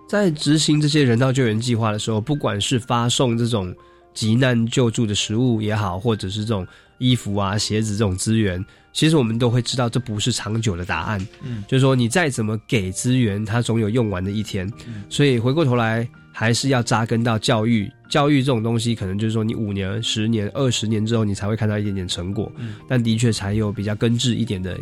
[0.08, 3.74] 在执行这些人道救援计划的时候，不管是发送这种
[4.14, 6.66] 急难救助的食物也好，或者是这种
[6.98, 11.20] 衣服啊、鞋子这种资源，其实我们都会知道这不是长久的答案。
[11.42, 14.66] 嗯就是说你再怎么给资源，它总有用完的一天。
[14.86, 17.90] 嗯所以回过头来，还是要扎根到教育。
[18.08, 22.48] 教育这种东西，可能就是说你五年、十年、二十年之后，你才会看到一点点成果。
[22.88, 24.78] 但的确才有比较根治一点的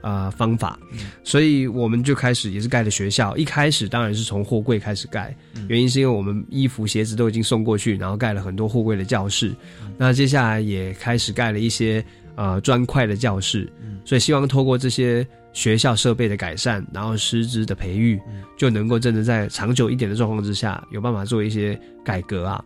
[0.00, 0.76] 啊、方法。
[1.22, 3.36] 所以我们就开始也是盖了学校。
[3.36, 5.32] 一开始当然是从货柜开始盖，
[5.68, 9.54] 原因是因为我们衣服、鞋子都已经送过去，然后盖了很多货柜的教室。
[9.96, 12.04] 那接下来也开始盖了一些
[12.36, 13.70] 呃砖块的教室，
[14.04, 18.20] 所以希望透过这些学校设备的改善，然后师资的培育，
[18.56, 22.62] 就能够真的在长久一点的状况之下，有办法做一些改革啊。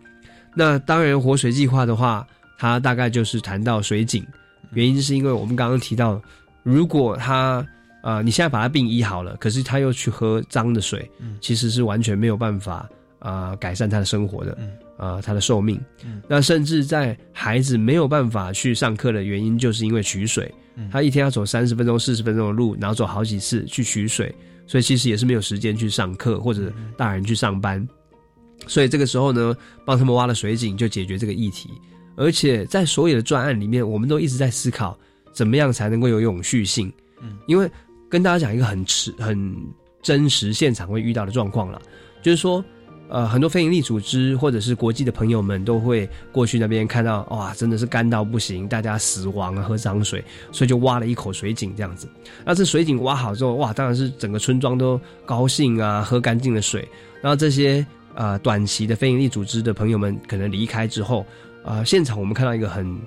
[0.53, 4.23] 那当然，活水计划的话，它大概就是谈到水井，
[4.73, 6.21] 原因是因为我们刚刚提到，
[6.63, 7.65] 如果他
[8.03, 14.57] 呃你现在把他病医好了，可是他又去喝脏的水，其实是完全没有办法呃改善他的生活的，
[15.01, 15.77] 呃他的寿命。
[16.29, 20.49] 那甚至在孩子没有办法去上课的原因，就是因为取水，
[20.91, 24.33] 他一天要走三十分钟、四十分钟的路，然后走好几次去取水，
[24.67, 27.85] 所以其实也是没有时间去上课或者大人去上班。
[28.67, 31.69] 所以这个时候呢，帮他们挖了水井就解决这个议题。
[32.15, 34.95] 而且在所有的专案里面，我们都一直在思考
[35.33, 36.91] 怎么样才能够有永续性。
[37.21, 37.69] 嗯，因为
[38.09, 39.55] 跟大家讲一个很实、很
[40.03, 41.81] 真实现场会遇到的状况了，
[42.21, 42.63] 就是说，
[43.11, 52.07] 呃，很多非营利组织或者是国际的朋友们都会过去那边看到，哇，真的是干到不行，大家死亡啊，喝脏水，所以就挖了一口水井这样子。
[52.45, 56.87] 那这水井挖好之后，哇，当然是整个村庄都高兴啊，喝干净的水。
[57.21, 61.25] 然后这些呃短期的非营利组织的朋友们可能离开之后，
[61.65, 62.97] 呃，现场我们看到一个很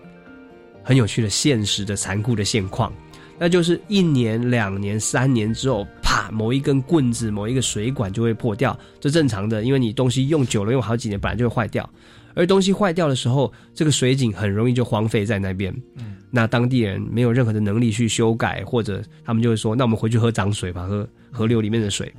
[0.82, 2.92] 很有趣的现实的残酷的现况，
[3.38, 11.88] 那就是一年、两年、三年之后，啪，某一根棍子、某一个水管就会破掉，这正常的，因为你东西用久了，用好几年，本来就会坏掉。
[12.37, 15.74] 而东西坏掉的时候，这个水井很容易就荒废在那边。
[15.96, 22.12] 嗯，那当地人没有任何的能力去修改，或者他们就会说：“那我们回去喝涨水吧，喝河流里面的水。”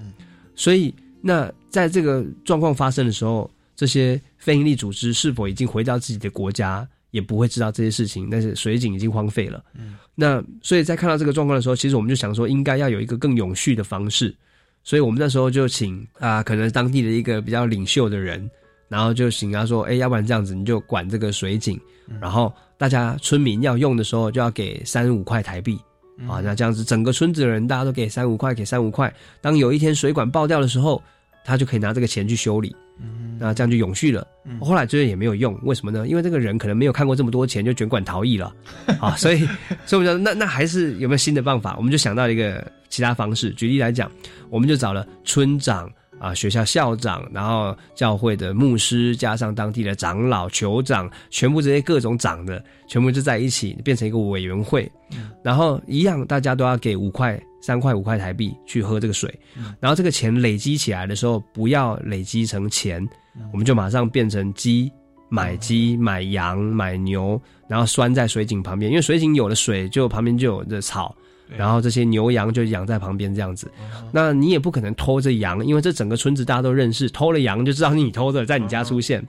[0.56, 8.30] 所以，那在这个状况发生的时候，这些非营利组织是否已经回到自己的国家，也不会知道这些事情。
[8.30, 9.64] 但是水井已经荒废了。
[9.74, 14.36] 嗯，那所以在看到这个状况的时候，其实我们就想说，应该要有一个更永续的方式。
[14.84, 18.50] 所以我们那时候就请啊、可能当地的一个比较领袖的人，
[18.90, 21.80] 然后就请他说：“哎，要不然这样子，你就管这个水井，
[22.20, 25.80] 然后大家村民要用的时候就要给三五块台币。”
[26.30, 29.14] 啊，那这样子，整个村子的人大家都给三五块，给三五块。
[29.42, 31.02] 当有一天水管爆掉的时候，
[31.46, 32.76] 他就可以拿这个钱去修理，
[33.40, 34.28] 那这样就永续了。
[34.60, 36.08] 后来这也没有用，为什么呢？
[36.08, 38.54] 因为这个人可能没有看过这么多钱，就卷款逃逸了
[39.00, 39.16] 啊。
[39.16, 39.48] 所以，
[39.86, 41.76] 所以我们讲，那那还是有没有新的办法？
[41.78, 43.52] 我们就想到一个其他方式。
[43.52, 44.12] 举例来讲，
[44.50, 45.90] 我们就找了村长。
[46.18, 54.90] 啊，学校校长，然后教会的牧师，加上当地的长老、酋长，全部这些各种长的，全部就在一起，变成一个委员会。
[55.44, 59.34] 然后一样，大家都要给五块、三块、五块台币去喝这个水。
[59.80, 63.04] 然后这个钱累积起来的时候，不要累积成钱，
[63.52, 64.92] 我们就马上变成鸡，
[65.30, 71.16] 买鸡、买羊、买牛，然后拴在水井旁边，因为水井有了水，就旁边就有这草。
[71.58, 73.72] 然后这些牛羊就养在旁边这样子，
[74.12, 79.24] 那你也不可能偷着羊，因为这整个村子大家都认识，偷了羊就知道你偷的，在你家出现，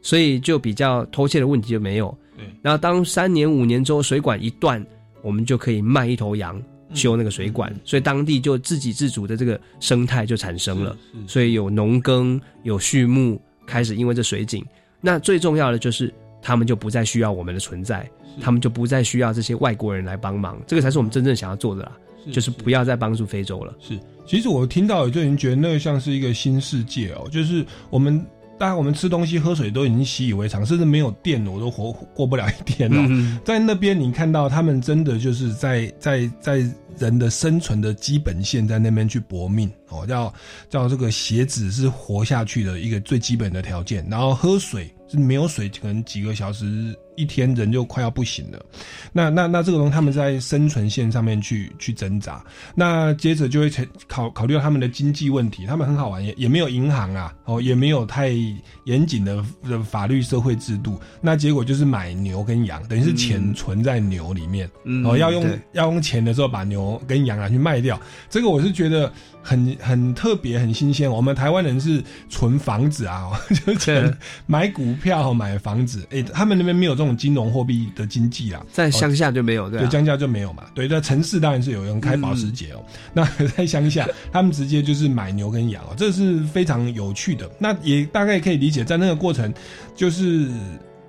[0.00, 2.08] 所以就比较偷窃的问题就没有。
[2.38, 4.82] 对，然后当三年五年之后水管一断，
[5.20, 6.58] 我们就可以卖一头羊
[6.94, 14.64] 修那个水管，所以当地就自给自足的这个生态就产生了，所以有农耕有畜牧开始因为这水井，
[15.00, 18.08] 那最重要的就是他们就不再需要我们的存在。
[18.40, 21.90] 他们就不再需要这些外国人来帮忙，这个才是我们真正想要做的啦，
[22.30, 23.74] 就是不要再帮助非洲了。
[23.80, 28.24] 是，其实我听到有就已经觉得那个像是一个新世界哦，就是我们
[28.58, 33.06] 大家我们吃东西喝水都已经习以为常，甚至没有电我都活过不了一天哦。
[33.08, 36.64] 嗯在那边你看到他们真的就是在在在
[36.98, 40.34] 人的生存的基本线在那边去搏命哦，叫
[40.68, 48.64] 叫这个鞋子是活下去的一个最基本的条件，然后喝水是没有水可能几个小时一天人就快要不行了。
[49.12, 52.44] 那那那这个东西他们在生存线上面去去挣扎，
[52.74, 58.30] 那接着就会成考考虑到他们的经济问题，他们很好玩，也也没有银行啊，哦，也没有太
[58.84, 68.00] 严谨的的法律社会制度，那结果就是买牛跟羊，等于是钱存在牛里面，嗯哦，要用要用钱的时候把牛跟羊拿去卖掉，
[68.30, 69.12] 这个我是觉得
[69.48, 71.10] 很很特别很新鲜。
[71.10, 73.30] 我们台湾人是存房子啊，
[73.64, 74.14] 就是
[74.46, 80.64] 买股票买房子，诶、他们那边没有这种金融货币的经济啦，在乡下就没有对乡下就没有嘛。
[80.74, 82.84] 对，在城市当然是有人开保时捷哦。
[83.14, 83.24] 那
[83.56, 87.48] 在乡下，他们直接就是买牛跟羊哦，这是非常有趣的。
[87.58, 89.52] 那也大概可以理解，在那个过程，
[89.96, 90.46] 就是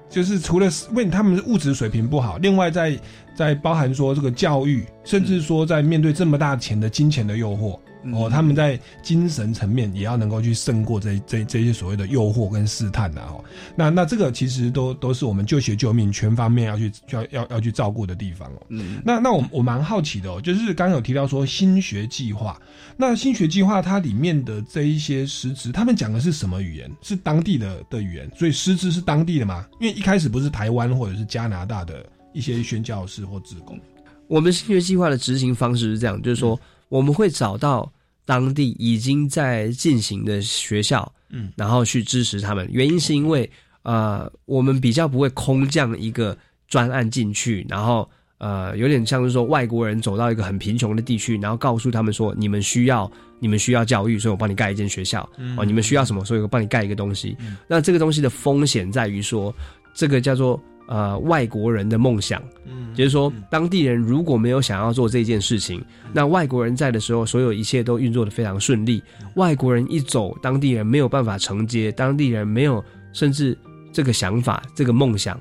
[0.10, 2.98] 就是除了为他们的物质水平不好，另外在
[3.36, 7.78] 在包含说这个教育，甚至说在面对这么大钱的金钱的诱惑。
[8.14, 13.44] 哦，他们在精神层面也要能够去胜过这这这些所谓的诱惑跟试探呐、哦。
[13.76, 18.62] 那那这个其实都都是我们救学救命全方面要去要要要去照顾的地方哦。
[18.70, 22.60] 嗯那那我我蛮好奇的哦，就是刚刚有提到说新学计划，
[22.96, 26.90] 那新学计划它里面的这一些师资，他们讲的是什么语言？
[27.02, 29.66] 是当地的的语言，所以师资是当地的吗？
[29.80, 33.80] 因为一开始不是台湾或者是加拿大的一些宣教师或职工，
[34.28, 37.92] 我们新学计划的执行方式是这样，就是说我们会找到
[38.26, 42.68] 当地已经在进行的学校，嗯，然后去支持他们。
[42.72, 43.50] 原因是因为
[43.84, 46.38] 呃，我们比较不会空降一个
[46.68, 53.10] 专案进去，然后呃，有点像是说外国人走到一个很贫穷的地区，然后告诉他们说你们需要
[53.40, 55.28] 你们需要教育，所以我帮你盖一间学校，
[55.58, 57.36] 哦，你们需要什么，所以我帮你盖一个东西。
[57.68, 59.54] 那这个东西的风险在于说，
[59.94, 62.44] 这个叫做呃外国人的梦想。
[62.66, 65.82] 嗯就是说，当地人如果没有想要做这件事情，
[66.12, 69.02] 那外国人在的时候，所有一切都运作的非常顺利。
[69.36, 72.84] 外国人一走，当地人没有办法承接，当地人没有
[73.14, 73.58] 甚至
[73.94, 75.40] 这个想法、这个梦想，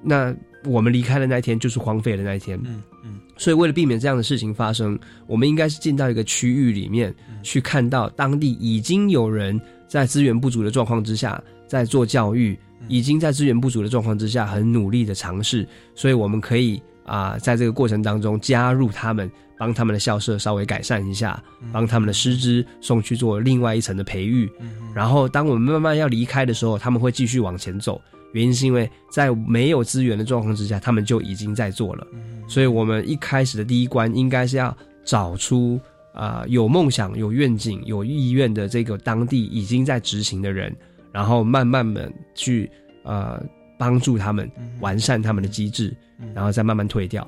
[0.00, 0.32] 那
[0.64, 2.56] 我们离开的那一天就是荒废的那一天。
[2.64, 7.12] 嗯嗯所以，为了避免这样的事情发生，我们应该是进到一个区域里面
[7.42, 12.56] 去看到当地已经有人在资源不足的状况之下在做教育，
[12.88, 24.50] 已经在资源不足的状况之下很努力的尝试，所以我们可以啊、在这个过程当中加入他们，帮他们的校舍稍微改善一下，帮他们的师资送去做另外一层的培育。
[24.94, 28.00] 然后，当我们慢慢要离开的时候，他们会继续往前走。
[28.32, 32.06] 原因是因为在没有资源的状况之下，他们就已经在做了。
[32.48, 34.74] 所以，我们一开始的第一关应该是要
[35.04, 35.78] 找出
[36.14, 40.74] 啊、有梦想、有愿景、有意愿的这个当地已经在执行的人，
[41.12, 42.70] 然后慢慢的去
[43.04, 43.42] 呃
[43.78, 44.50] 帮助他们
[44.80, 45.94] 完善他们的机制，
[46.34, 47.26] 然后再慢慢退掉。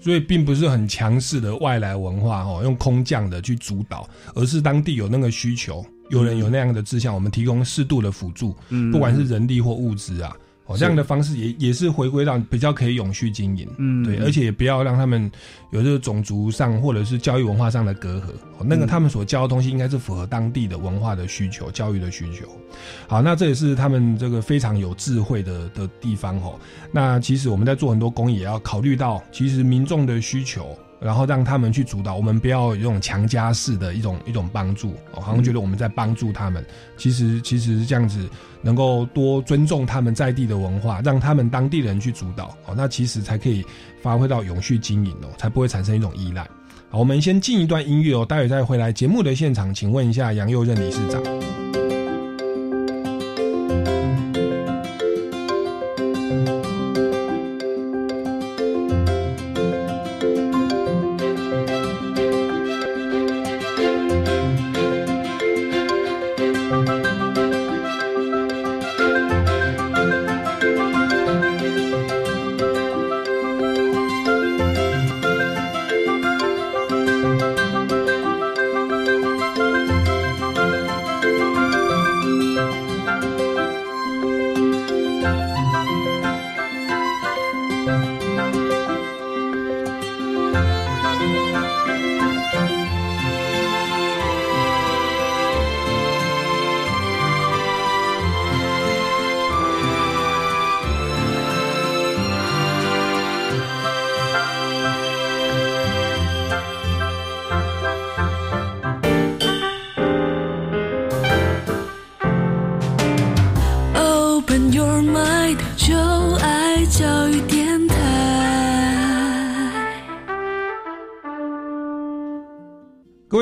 [0.00, 8.92] 所以并不是很强势的外来文化哦，用空降的去主导，而是当地有那个需求，有人有那样的志向，我们提供适度的辅助，嗯。
[8.92, 15.30] 不管是人力或物资啊，哦，是这样的方式也也是回归到比较可以永续经营，嗯对，而且也不要让他们
[15.72, 18.86] 有这个种族上或者是教育文化上的隔阂，哦，那个嗯。
[18.86, 22.46] 他们所教的东西应该是符合当地的文化的需求、教育的需求。
[23.08, 26.58] 好，那这也是他们这个非常有智慧的的地方哦。
[26.92, 32.16] 那其实我们在做很多公益，也要考虑到其实民众的需求，然后让他们去主导。
[32.16, 36.64] 我们不要有这种强加式的一种一种帮助，好像觉得我们在帮助他们。
[36.96, 38.26] 其实其实这样子，
[38.62, 43.62] 能够多尊重他们在地的文化，让他们当地人去主导，哦，那其实才可以
[44.02, 46.48] 发挥到永续经营哦，才不会产生一种依赖。
[46.88, 51.22] 好，我们先进一段音乐哦，待会再回来节目的现场，请问一下杨佑任理事长。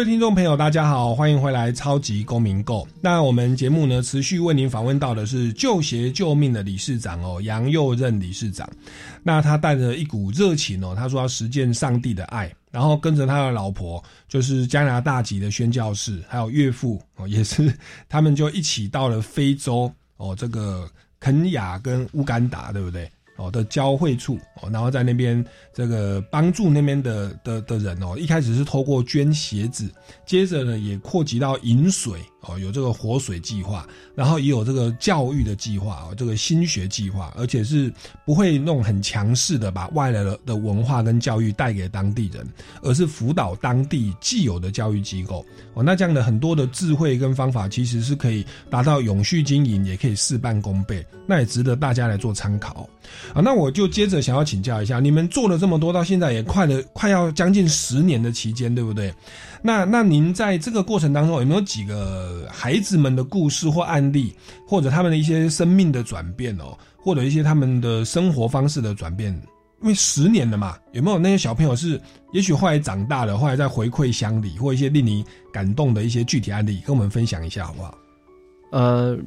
[0.02, 2.82] 位听众朋友，大家好，欢迎回来《超级公民购》。
[3.00, 8.68] 那我们节目呢，持续为您访问到的是救鞋救命的理事长哦，杨佑任理事长。
[9.22, 17.72] 那他带着一股热情哦，他说要实践上帝的爱，然后跟着他的老婆，就是加拿大籍的宣教士，还有岳父哦，也是
[18.08, 20.90] 他们就一起到了非洲哦，这个
[21.20, 23.08] 肯雅跟乌干达，对不对？
[23.36, 29.90] 哦的交汇处哦，然后在那边这个帮助那边的的的人哦，一开始是透过捐鞋子，
[30.26, 37.92] 接着呢也扩及到饮水哦，有这个活水计划，然后也有这个教育的计划哦，这个新学计划，而且是
[38.24, 42.46] 不会弄很强势的把外来的的文化跟教育带给当地人，
[42.82, 52.88] 而是辅导当地既有的教育机构哦，那这样的很多的智慧跟方法，其实是可以达到永续经营，也可以事半功倍，那也值得大家来做参考。
[53.34, 59.12] 啊，那我就接着想要请教一下，你们做了这么多，到现在也快了，快要将近十年的期间，对不对？
[59.62, 64.34] 那那您在这个过程当中有没有几个孩子们的故事或案例，
[64.66, 69.32] 或者他们的一些生命的转变哦，或者一些他们的生活方式的转变？
[69.80, 72.00] 因为十年了嘛，有没有那些小朋友是，
[72.32, 77.98] 也许后来长大了，后来再回馈乡里，或一些令你感动的一些具体案例，跟我们分享一下好不好？
[78.70, 79.18] 呃，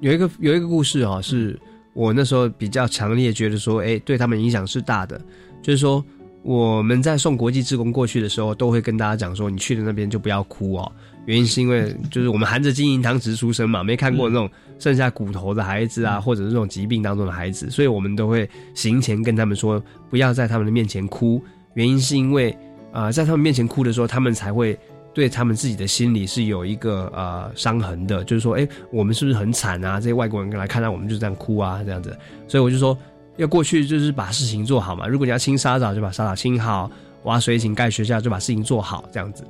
[0.00, 1.58] 有一个有一个故事啊，是。
[1.94, 5.20] 我那时候比较强烈觉得说，哎，对他们影响是大的，
[5.60, 6.04] 就是说
[6.48, 10.92] 我们在送国际职工过去的时候，都会跟大家讲说，你去的那边就不要哭哦。
[11.26, 19.78] 原因是因为就是我们含着金银汤匙出生嘛，没看过那种剩下骨头的孩子啊，或者是这种疾病当中的孩子，所以我们都会行前跟他们说，
[20.08, 21.38] 不要在他们的面前哭。
[21.74, 22.56] 原因是因为
[22.92, 24.78] 啊，在他们面前哭的时候，他们才会。
[25.14, 29.98] 对他们自己的心里是有一个呃伤痕的，就是说，哎，我们是不是很惨啊？
[29.98, 32.16] 这些外国人来看到我们就这样哭啊，这样子。
[32.46, 32.96] 所以我就说，
[33.38, 35.06] 要过去就是把事情做好嘛。
[35.06, 36.90] 如果你要清沙澡，就把沙澡清好；
[37.22, 39.44] 挖水井、盖学校，就把事情做好，这样子。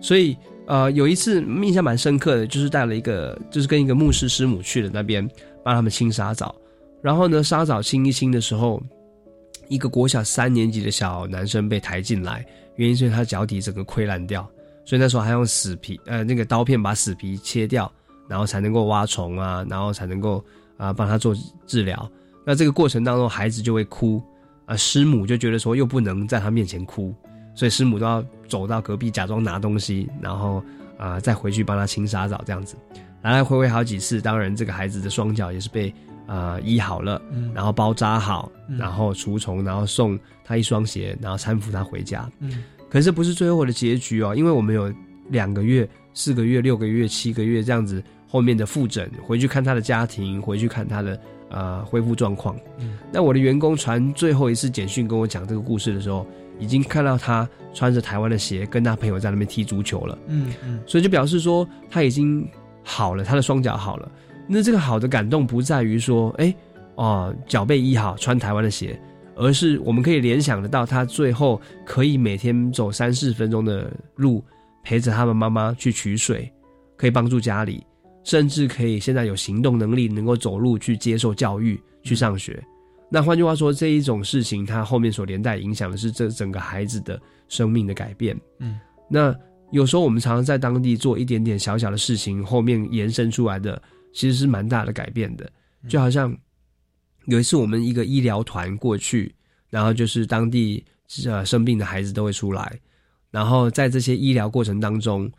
[0.00, 0.36] 所以，
[0.66, 5.28] 呃，有一次印象蛮深刻的，就是带了一个，就是跟一个牧师师母去了那边
[5.62, 6.54] 帮他们清沙澡。
[7.02, 8.82] 然后呢，沙澡清一清的时候，
[9.68, 12.44] 一个国小三年级的小男生被抬进来，
[12.76, 14.48] 原因是他脚底整个溃烂掉。
[14.86, 17.90] 所以那时候还用死皮，呃，那个刀片把死皮切掉，
[18.28, 20.44] 然后才能够挖虫啊，然后才能够
[20.76, 21.34] 啊帮他做
[21.66, 22.10] 治疗。
[22.44, 24.22] 那这个过程当中，孩子就会哭，
[24.66, 27.14] 啊，师母就觉得说又不能在他面前哭，
[27.54, 30.62] 所以师母都要走到隔壁假装拿东西，然后
[30.98, 32.76] 啊再回去帮他清沙澡这样子，
[33.22, 34.20] 来来回回好几次。
[34.20, 35.92] 当然，这个孩子的双脚也是被
[36.26, 37.20] 啊医好了，
[37.54, 42.30] 然后包扎好，然后除虫，然后送他一双鞋，然后搀扶他回家。
[42.90, 44.92] 可是不是最后的结局哦，因为我们有
[45.30, 51.18] 两个月、四个月、六个月、七个月这样子后面的复诊，回去看他的家庭，回去看他的
[51.50, 52.56] 呃恢复状况。
[52.78, 56.26] 嗯，那我的员工传最后一次简讯跟我讲这个故事的时候，
[56.58, 60.18] 已经看到他穿着台湾的鞋跟他朋友在那边踢足球了。
[60.26, 62.46] 嗯嗯，所以就表示说他已经
[62.82, 64.10] 好了，他的双脚好了。
[64.46, 66.54] 那这个好的感动不在于说，哎
[66.96, 68.98] 哦脚被医好，穿台湾的鞋。
[69.36, 74.40] 而是我们可以联想得到，他最后可以每天走三四分钟的路，
[74.84, 76.48] 陪着他们妈妈去取水，
[76.96, 77.84] 可以帮助家里，
[78.24, 82.60] 甚至可以现在有行动能力，能够走路去接受教育、去上学。
[83.08, 88.36] 那换句话说，这一种事情，它后面所连带影响的是这整个孩子的生命的改变。
[88.58, 89.32] 嗯，那
[89.70, 93.80] 有时候我们常常在当地做一点点小小的事情，后面延伸出来的
[94.12, 95.48] 其实是蛮大的改变的，
[95.88, 96.36] 就好像。
[97.26, 99.34] 有一次，我们一个医疗团过去，
[99.70, 100.84] 然后就是当地
[101.24, 102.78] 呃生病的孩子都会出来，
[103.30, 105.32] 然后在这些医疗过程当中，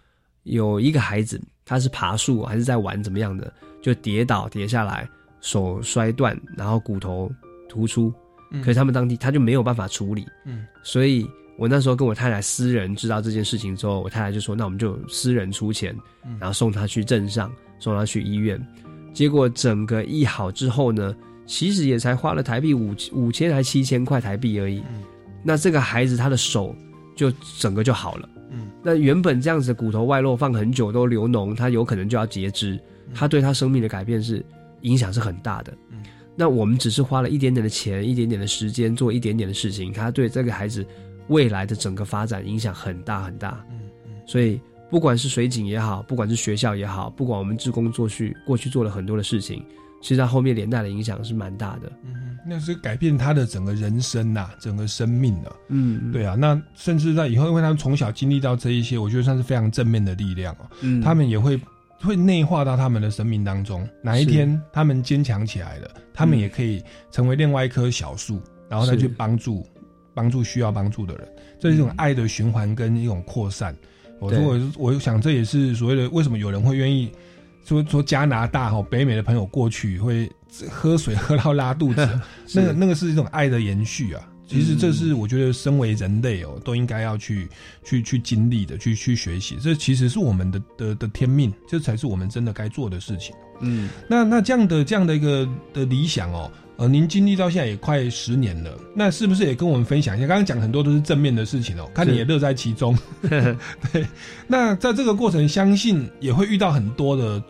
[0.46, 5.08] 有一个孩子他是爬树还是在玩怎么样的，就跌倒跌下来，
[5.42, 7.32] 手摔断，然后骨头
[7.70, 8.12] 突出，
[8.64, 15.96] 可是他们当地他就没有办法处理，嗯，所以我那时候跟我太太私人知道这件事情之后，我太太就说，那我们就私人出钱，
[16.40, 18.60] 然后送他去镇上，送他去医院，
[19.14, 21.14] 结果整个医好之后呢。
[21.48, 24.84] 其实也才花了台币五五千还七千块台币而已，
[25.44, 26.76] 那这个孩子他的手
[27.16, 28.28] 就整个就好了。
[28.86, 32.80] 嗯，那原本这样子的骨头外露放很久都流脓，他有可能就要截肢，
[33.14, 34.46] 他对他生命的改变是
[34.82, 35.74] 影响是很大的。
[35.90, 36.04] 嗯，
[36.36, 40.86] 那我们只是花了一点点的钱，一点点的时间做一点点的事情，他对这个孩子
[41.28, 43.66] 未来的整个发展影响很大很大。
[43.72, 44.62] 嗯嗯，所以
[44.92, 49.66] 不管是水井也好，不管是学校也好，不管我们职工做去过去做了很多的事情。
[50.02, 52.14] 其实它后面连带的影响是蛮大的，嗯，
[52.48, 61.60] 那是改变他的整个人生呐，整个生命的，嗯，对啊，那甚至在以后，因为他们从小经历到这一些，我觉得算是非常正面的力量哦，嗯，他们也会
[62.02, 68.40] 会内化到他们的生命当中，哪一天他们坚强起来了，他们也可以成为另外一棵小树，
[68.70, 69.66] 然后再去帮助
[70.14, 71.28] 帮助需要帮助的人，
[71.60, 73.76] 这是一种爱的循环跟一种扩散。
[74.20, 77.12] 我如果我我想这也是所谓的为什么有人会愿意
[77.66, 80.32] 说说加拿大哈北美的朋友过去会
[80.70, 82.20] 喝水喝到拉肚子，
[82.54, 84.22] 那个那个是一种爱的延续啊。
[84.48, 87.50] 其实这是我觉得身为人类哦，都应该要去
[87.84, 89.58] 去去经历的，去去学习。
[89.60, 93.36] 这其实是我们的的的天命，这才是我们真的该做的事情。
[93.62, 100.28] 嗯，那那这样的这样的一个的理想哦，呃，您经历到现在也快十年了，那是不是也跟我们分享一下？
[100.28, 102.96] 刚刚讲很多都是正面的事情哦，看你也乐在其中。
[103.26, 104.06] 对，
[104.46, 107.44] 那在这个过程，相信也会遇到很多的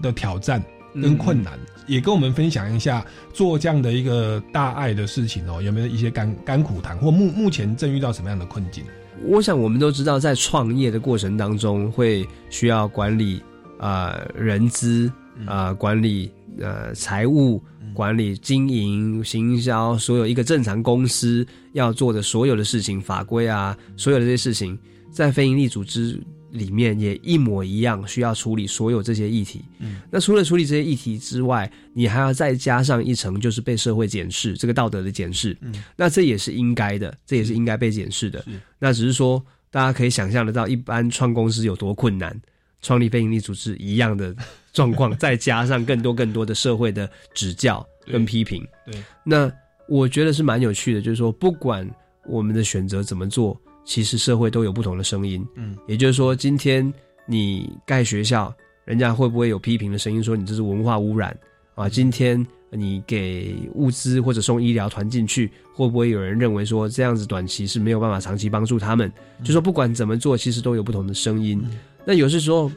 [0.00, 0.64] 的挑战
[0.94, 8.84] 跟困难，也跟我们分享一下做这样的一个大爱的事情哦，有没有一些甘甘苦谈，或目目前正遇到什么样的困境？
[9.24, 13.42] 我想我们都知道，在创业的过程当中，会需要管理
[13.78, 15.10] 啊、呃人资
[15.44, 16.30] 啊、呃管理
[16.60, 17.60] 呃财务、
[17.92, 24.78] 管理经营、行销，所有一个正常公司要做的所有的事情、法规啊，所有的这些事情，
[25.10, 26.20] 在非营利组织
[26.50, 29.64] 里面也一模一样，需要处理所有这些议题。
[29.78, 35.56] 嗯，那除了处理这些议题之外，你还要再加上一层，就是被社会检视这个道德的检视。
[35.60, 38.42] 嗯，那这也是应该的，这也是应该被检视的。
[38.42, 42.34] 是那只是说，大家可以想象得到，一般创公司有多困难，
[42.80, 44.34] 创立非营利组织一样的
[44.72, 48.66] 状况，再加上更多更多的社会的指教跟批评。
[48.86, 49.52] 对，那
[49.88, 51.88] 我觉得是蛮有趣的，就是说，不管
[52.26, 55.42] 我们的选择怎么做，其实社会都有不同的声音。
[55.54, 56.92] 嗯，也就是说，今天
[57.24, 61.34] 你盖学校，人家会不会有批评的声音，说你这是文化污染
[61.74, 61.88] 啊？
[61.88, 69.10] 今天你给物资或者送医疗团进去，会不会有人认为说这样子短期是没有办法长期帮助他们？
[69.42, 71.66] 就说不管怎么做，其实都有不同的声音。
[72.04, 72.70] 那有些时候，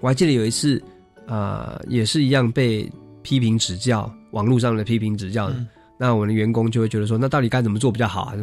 [0.00, 0.82] 我还记得有一次，
[1.26, 2.90] 啊、也是一样被
[3.22, 5.48] 批评指教，网络上的批评指教。
[5.50, 8.34] 嗯那我们的员工就会觉得说，那到底该怎么做比较好啊？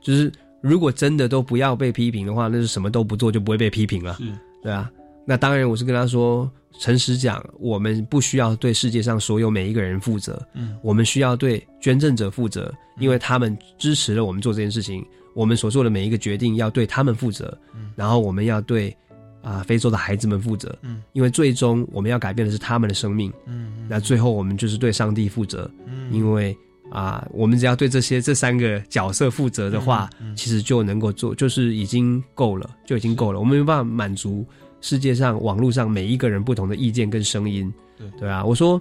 [0.00, 0.30] 就是
[0.60, 4.18] 如果真的都不要被批评的话，那是什么都不做就不会被批评了。
[4.62, 4.90] 对啊，
[5.24, 6.50] 那当然我是跟他说，
[6.80, 10.76] 诚实讲，我们不需要对世界上所有每一个人负责，嗯。
[10.82, 15.04] 我们需要对捐赠者负责，因为他们支持了我们做这件事情，
[15.34, 17.92] 我们所做的每一个决定要对他们负责，嗯。
[17.94, 18.94] 然后我们要对
[19.42, 21.02] 啊、非洲的孩子们负责，嗯。
[21.12, 23.86] 因为最终我们要改变的是他们的生命，嗯。
[23.88, 26.12] 那最后我们就是对上帝负责，嗯。
[26.12, 26.56] 因为
[26.90, 33.38] 啊、我们只要对这些这三个角色负责的话，嗯其实就能够做，就是已经够了，就已经够了。
[33.40, 34.46] 我们没办法满足
[34.80, 38.44] 世界上网络上每一个人不同的意见跟声音，对对啊。
[38.44, 38.80] 我说，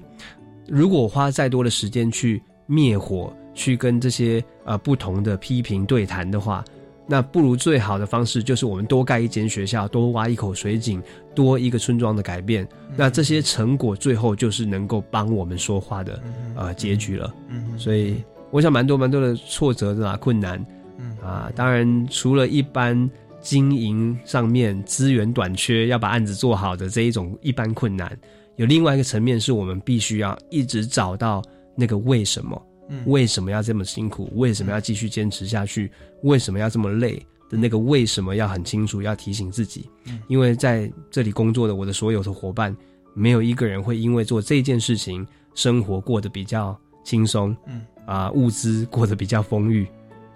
[0.67, 6.63] 如果我花再多的时间去灭火，去跟这些呃不同的批评对谈的话，
[7.07, 11.01] 那不如最好的方式就是我们多盖一间学校，多挖一口水井，
[11.35, 12.67] 多一个村庄的改变。
[12.95, 16.21] 那这些成果最后就是能够帮我们说话的
[16.55, 17.33] 呃结局了。
[17.49, 20.65] 嗯所以我想蛮多蛮多的挫折的啊，困难，
[20.97, 23.09] 嗯啊，当然除了一般
[23.41, 28.17] 经营上面资源短缺，要把案子做好的这一种一般困难，
[28.55, 31.43] 有另外一个层面是我们必须要一直找到
[31.75, 32.59] 那个为什么，
[32.89, 33.03] 嗯。
[33.05, 35.91] 为什么要这么辛苦，为什么要继续坚持下去，
[36.23, 37.25] 为什么要这么累？
[37.49, 40.19] 的那个为什么要很清楚，要提醒自己，嗯。
[40.27, 42.75] 因为在这里工作的我的所有的伙伴，
[43.13, 47.85] 没有一个人会因为做这件事情，生活过得比较轻松，嗯。
[48.05, 49.87] 啊、物资过得比较丰裕，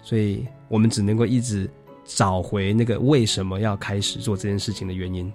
[0.02, 1.70] 所以我们只能够一直
[2.04, 5.32] 找回那个为什么要开始做这件事情的原因。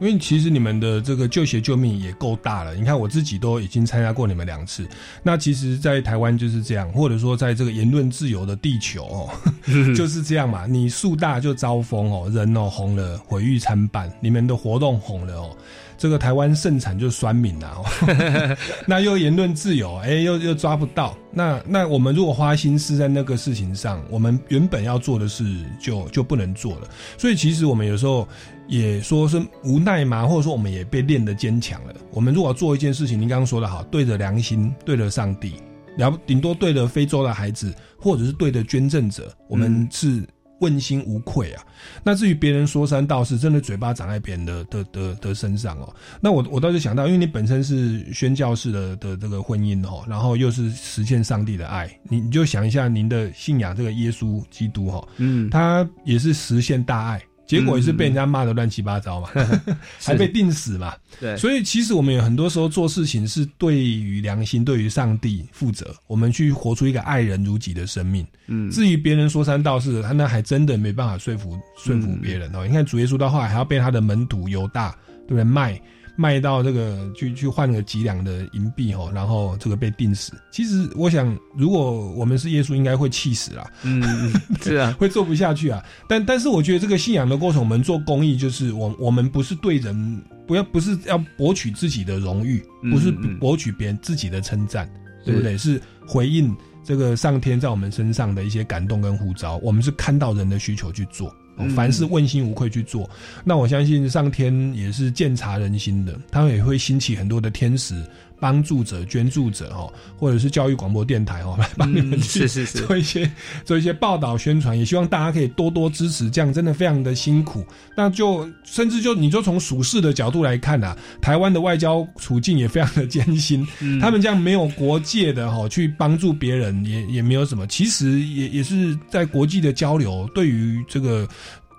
[0.00, 4.88] 因为其实你们的这个救鞋救命也够大了，你看我自己都已经参加过你们两次。
[5.22, 9.28] 那其实，在台湾就是这样，或者说在这个言论自由的地球哦，
[9.94, 10.66] 就是这样嘛。
[10.66, 14.10] 你树大就招风哦，人哦红了，毁誉参半。
[14.20, 15.56] 你们的活动红了哦，
[15.98, 18.56] 这个台湾盛产就酸民啊、哦，
[18.88, 21.14] 那又言论自由，哎，又又抓不到。
[21.30, 25.44] 那那我们如果花心思在那个事情上，我们原本要做的事
[25.78, 26.88] 就就不能做了。
[27.18, 28.26] 所以其实我们有时候
[28.70, 31.94] 也说是无奈嘛，或者说我们也被练得坚强了。
[32.12, 35.54] 我们如果做一件事情，您刚刚说的好，对着良心，对着上帝，
[35.98, 40.22] 了顶多对着非洲的孩子，或者是对着捐赠者，我们是
[40.60, 41.64] 问心无愧啊。
[42.04, 45.92] 那至于别人说三道四，真的嘴巴长在别人的的的的身上哦。
[46.20, 59.28] 那我我倒是想到，因为你本身是宣教士的的这个婚姻哦，然后又是实现上帝的爱，你你就想一下您的信仰这个耶稣基督哈、哦，嗯，他也是实现大爱，结果也是被人家骂得乱七八糟嘛，
[60.00, 60.94] 还被定死嘛。
[61.18, 68.24] 对，所以其实我们有很多时候做事情是对于良心、对于上帝负责，我们去活出一个爱人如己的生命。
[68.46, 72.66] 嗯，至于别人说三道四，他那还真的没办法说服说服别人哦。
[72.66, 74.90] 你看主耶稣到后来还要被他的门徒犹大
[75.26, 75.80] 对不对卖
[76.20, 80.34] 卖到这个去去换个几两的银币哦，然后这个被定死。
[80.50, 85.82] 其实我想，如果我们是耶稣，应该会气死啦，嗯， 是啊，会做不下去啊。
[86.06, 93.10] 但但是我觉得这个信仰的过程，我们做公益，就是我我们不是对人，不要不是要博取自己的荣誉，不是
[93.40, 94.86] 博取别人自己的称赞，
[95.24, 95.56] 对不对？
[95.56, 96.54] 是回应
[96.84, 101.34] 这个上天在我们身上的一些感动跟呼召，我们是看到人的需求去做，
[101.68, 103.08] 凡事问心无愧去做。
[103.44, 108.02] 那我相信上天也是鉴察人心的，他也会兴起很多的天使。
[108.40, 113.30] 帮助者、捐助者哦，或者是教育广播电台哦，来帮你们嗯去是是是做一些
[113.64, 117.64] 做一些报道宣传，也希望大家可以多多支持，这样真的非常的辛苦。
[117.94, 131.28] 那就甚至就你就从属世的角度来看啊，台湾的外交处境也非常的艰辛，嗯他们这样没有国界的哈去帮助别人，也也没有什么，其实也也是在国际的交流，对于这个。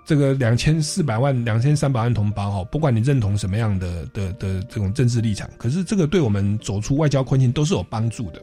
[0.04, 8.42] 这个两千四百万、两千三百万同胞哈，不管你认同什么样的的的这种政治立场，可是这个对我们走出外交困境都是有帮助的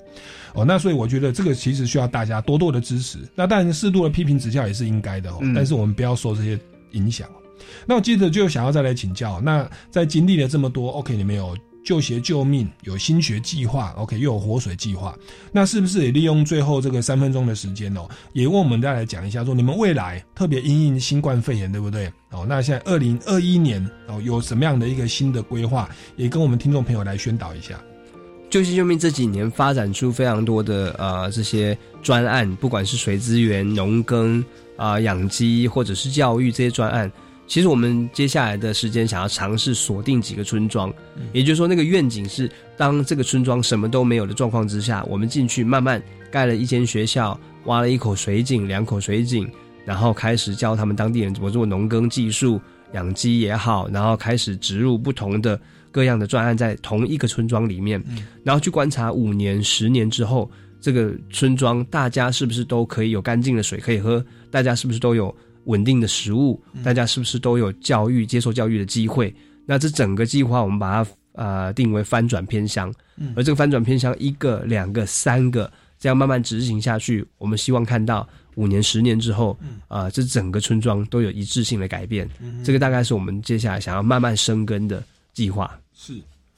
[0.53, 0.63] 哦。
[0.63, 3.19] 那所以我觉得这个其实需要大家多多的支持。
[3.35, 6.57] 那当然适度的批评指教也是应该的哦，嗯但是我们不要受这些
[6.91, 7.27] 影响。
[7.85, 11.55] 那我接着就想要再来请教，那在经历了这么多，OK，你们有
[11.89, 15.17] 救鞋救命，有新学计划，OK，又有活水计划，
[15.51, 22.05] 那是不是也利用最后这个三分钟的时间哦，也为我们再来讲一下，说你们未来特别因应新冠肺炎，对不对？
[22.29, 27.81] 哦，那现在二零二一年哦，有什么样的一个新的规划，也跟我们听众朋友来宣导一下。
[28.51, 34.45] 救急救命这几年发展出非常多的呃这些专案，不管是水资源、农耕
[34.77, 37.11] 啊、养鸡或者是教育这些专案，
[37.49, 40.93] 其实我们接下来的时间想要尝试锁定几个村庄，
[41.33, 49.49] 也就是说那个愿景是，当这个村庄什么都没有的状况之下，我们进去慢慢盖了一间学校，挖了一口水井、两口水井，
[49.83, 52.61] 然后开始教他们当地人怎么做农耕技术、
[52.93, 57.99] 养鸡也好，然后开始植入不同的各样的专案在同一个村庄里面，
[58.43, 60.47] 然后去观察五年、十年之后，
[60.79, 65.35] 这个村庄大家是不是都可以有干净的水可以喝，大家是不是都有
[65.65, 69.33] 稳定的食物，大家是不是都有教育、接受教育的机会？
[69.65, 72.91] 那这整个计划我们把它呃定为翻转偏乡，
[73.35, 79.57] 而这个翻转偏乡一个、两个、三个这样慢慢执行下去，我们希望看到五年、十年之后，
[79.87, 82.27] 啊、这整个村庄都有一致性的改变。
[82.63, 85.03] 这个大概是我们接下来想要慢慢生根的
[85.33, 85.79] 计划。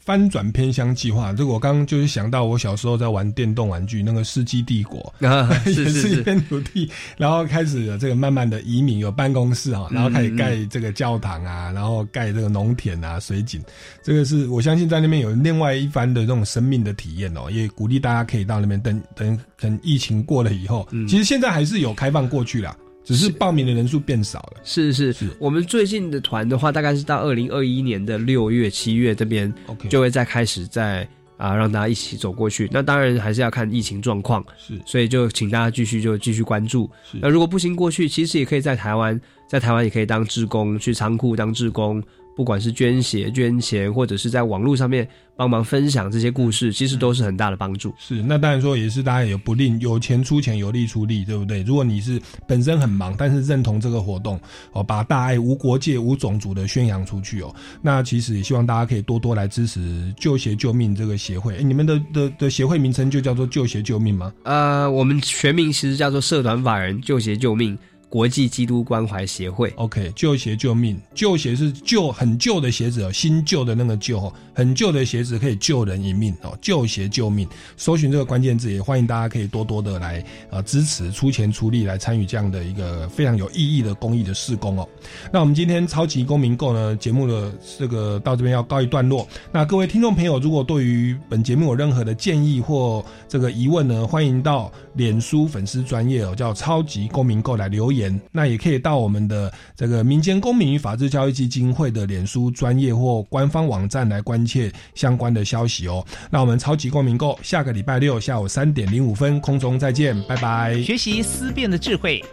[0.01, 13.61] 是翻转偏乡计划，这个我刚刚就是想到我小时候在玩电动玩具，那个《世纪帝国》啊， 也是一是，片土地，然后开始有这个慢慢的移民，有办公室哈，然后开始盖这个教堂啊，然后盖这个农田啊、水井，
[14.03, 24.61] 这个是我相信在那边有另外一番的这种生命的体验哦，也鼓励大家可以到那边等等，等疫情过了以后，其实现在还是有开放过去啦，只是报名的人数变少了。
[24.63, 25.11] 是是。
[25.11, 25.27] 是。
[25.39, 32.69] 我们最近的团的话，大概是到二零二一年的六月、七月这边 OK，就会再开始再啊让大家一起走过去。
[32.71, 34.79] 那当然还是要看疫情状况，是。
[34.85, 36.89] 所以就请大家继续就继续关注。
[37.09, 37.17] 是。
[37.21, 42.01] 那如果不行过去，其实也可以在台湾，在台湾也可以当志工，去仓库当志工，
[42.35, 47.93] 不管是捐血、捐钱，或者是在网络上面帮忙分享这些故事，其实都是很大的帮助。
[47.97, 51.61] 是，那当然说也是大家也不吝有钱出钱，有力出力，对不对？
[51.63, 54.39] 如果你是本身很忙，但是认同这个活动
[54.73, 61.55] 哦，把大爱无国界、无种族的宣扬出去哦，那其实也希望大家可以多多来支持救协救命这个协会。
[61.55, 64.33] 诶你们的的的协会名称就叫做救协救命吗？
[64.43, 67.77] 呃，我们全名其实叫做社团法人救协救命
[68.11, 69.71] 国际基督关怀协会。
[69.77, 77.47] OK，旧鞋救命，旧鞋是旧很旧的鞋子哦，新旧的那个旧哦，很旧的鞋子可以救人一命哦，旧鞋救命。
[77.77, 84.85] 搜寻这个关键字，也欢迎大家可以多多的来呃支持，出钱出力来参与这样的一个非常有意义的公益的事工哦。
[85.31, 87.49] 那我们今天超级公民购呢节目的
[87.79, 89.25] 这个到这边要告一段落。
[89.53, 98.00] 那各位听众朋友，如果对于本节目有任何的建议或这个疑问呢，欢迎到脸书粉丝专业哦，叫超级公民购来留言
[98.31, 106.05] 那也可以到我们的这个民间公民与法治教育基金会的脸书专业或官方网站来关切相关的消息哦。
[106.29, 110.81] 那我们超级公民购下个礼拜六下午三点零五分空中再见，拜拜。
[110.81, 112.23] 学习思辨的智慧，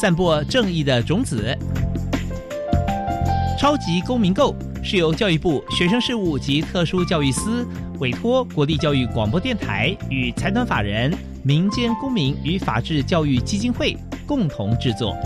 [0.00, 1.56] 散播正义的种子。
[3.58, 4.54] 超级公民购
[4.84, 7.66] 是由教育部学生事务及特殊教育司
[8.00, 13.96] 委托国立教育广播电台与财团法人民间公民与法制教育基金会
[14.26, 15.16] 共同制作。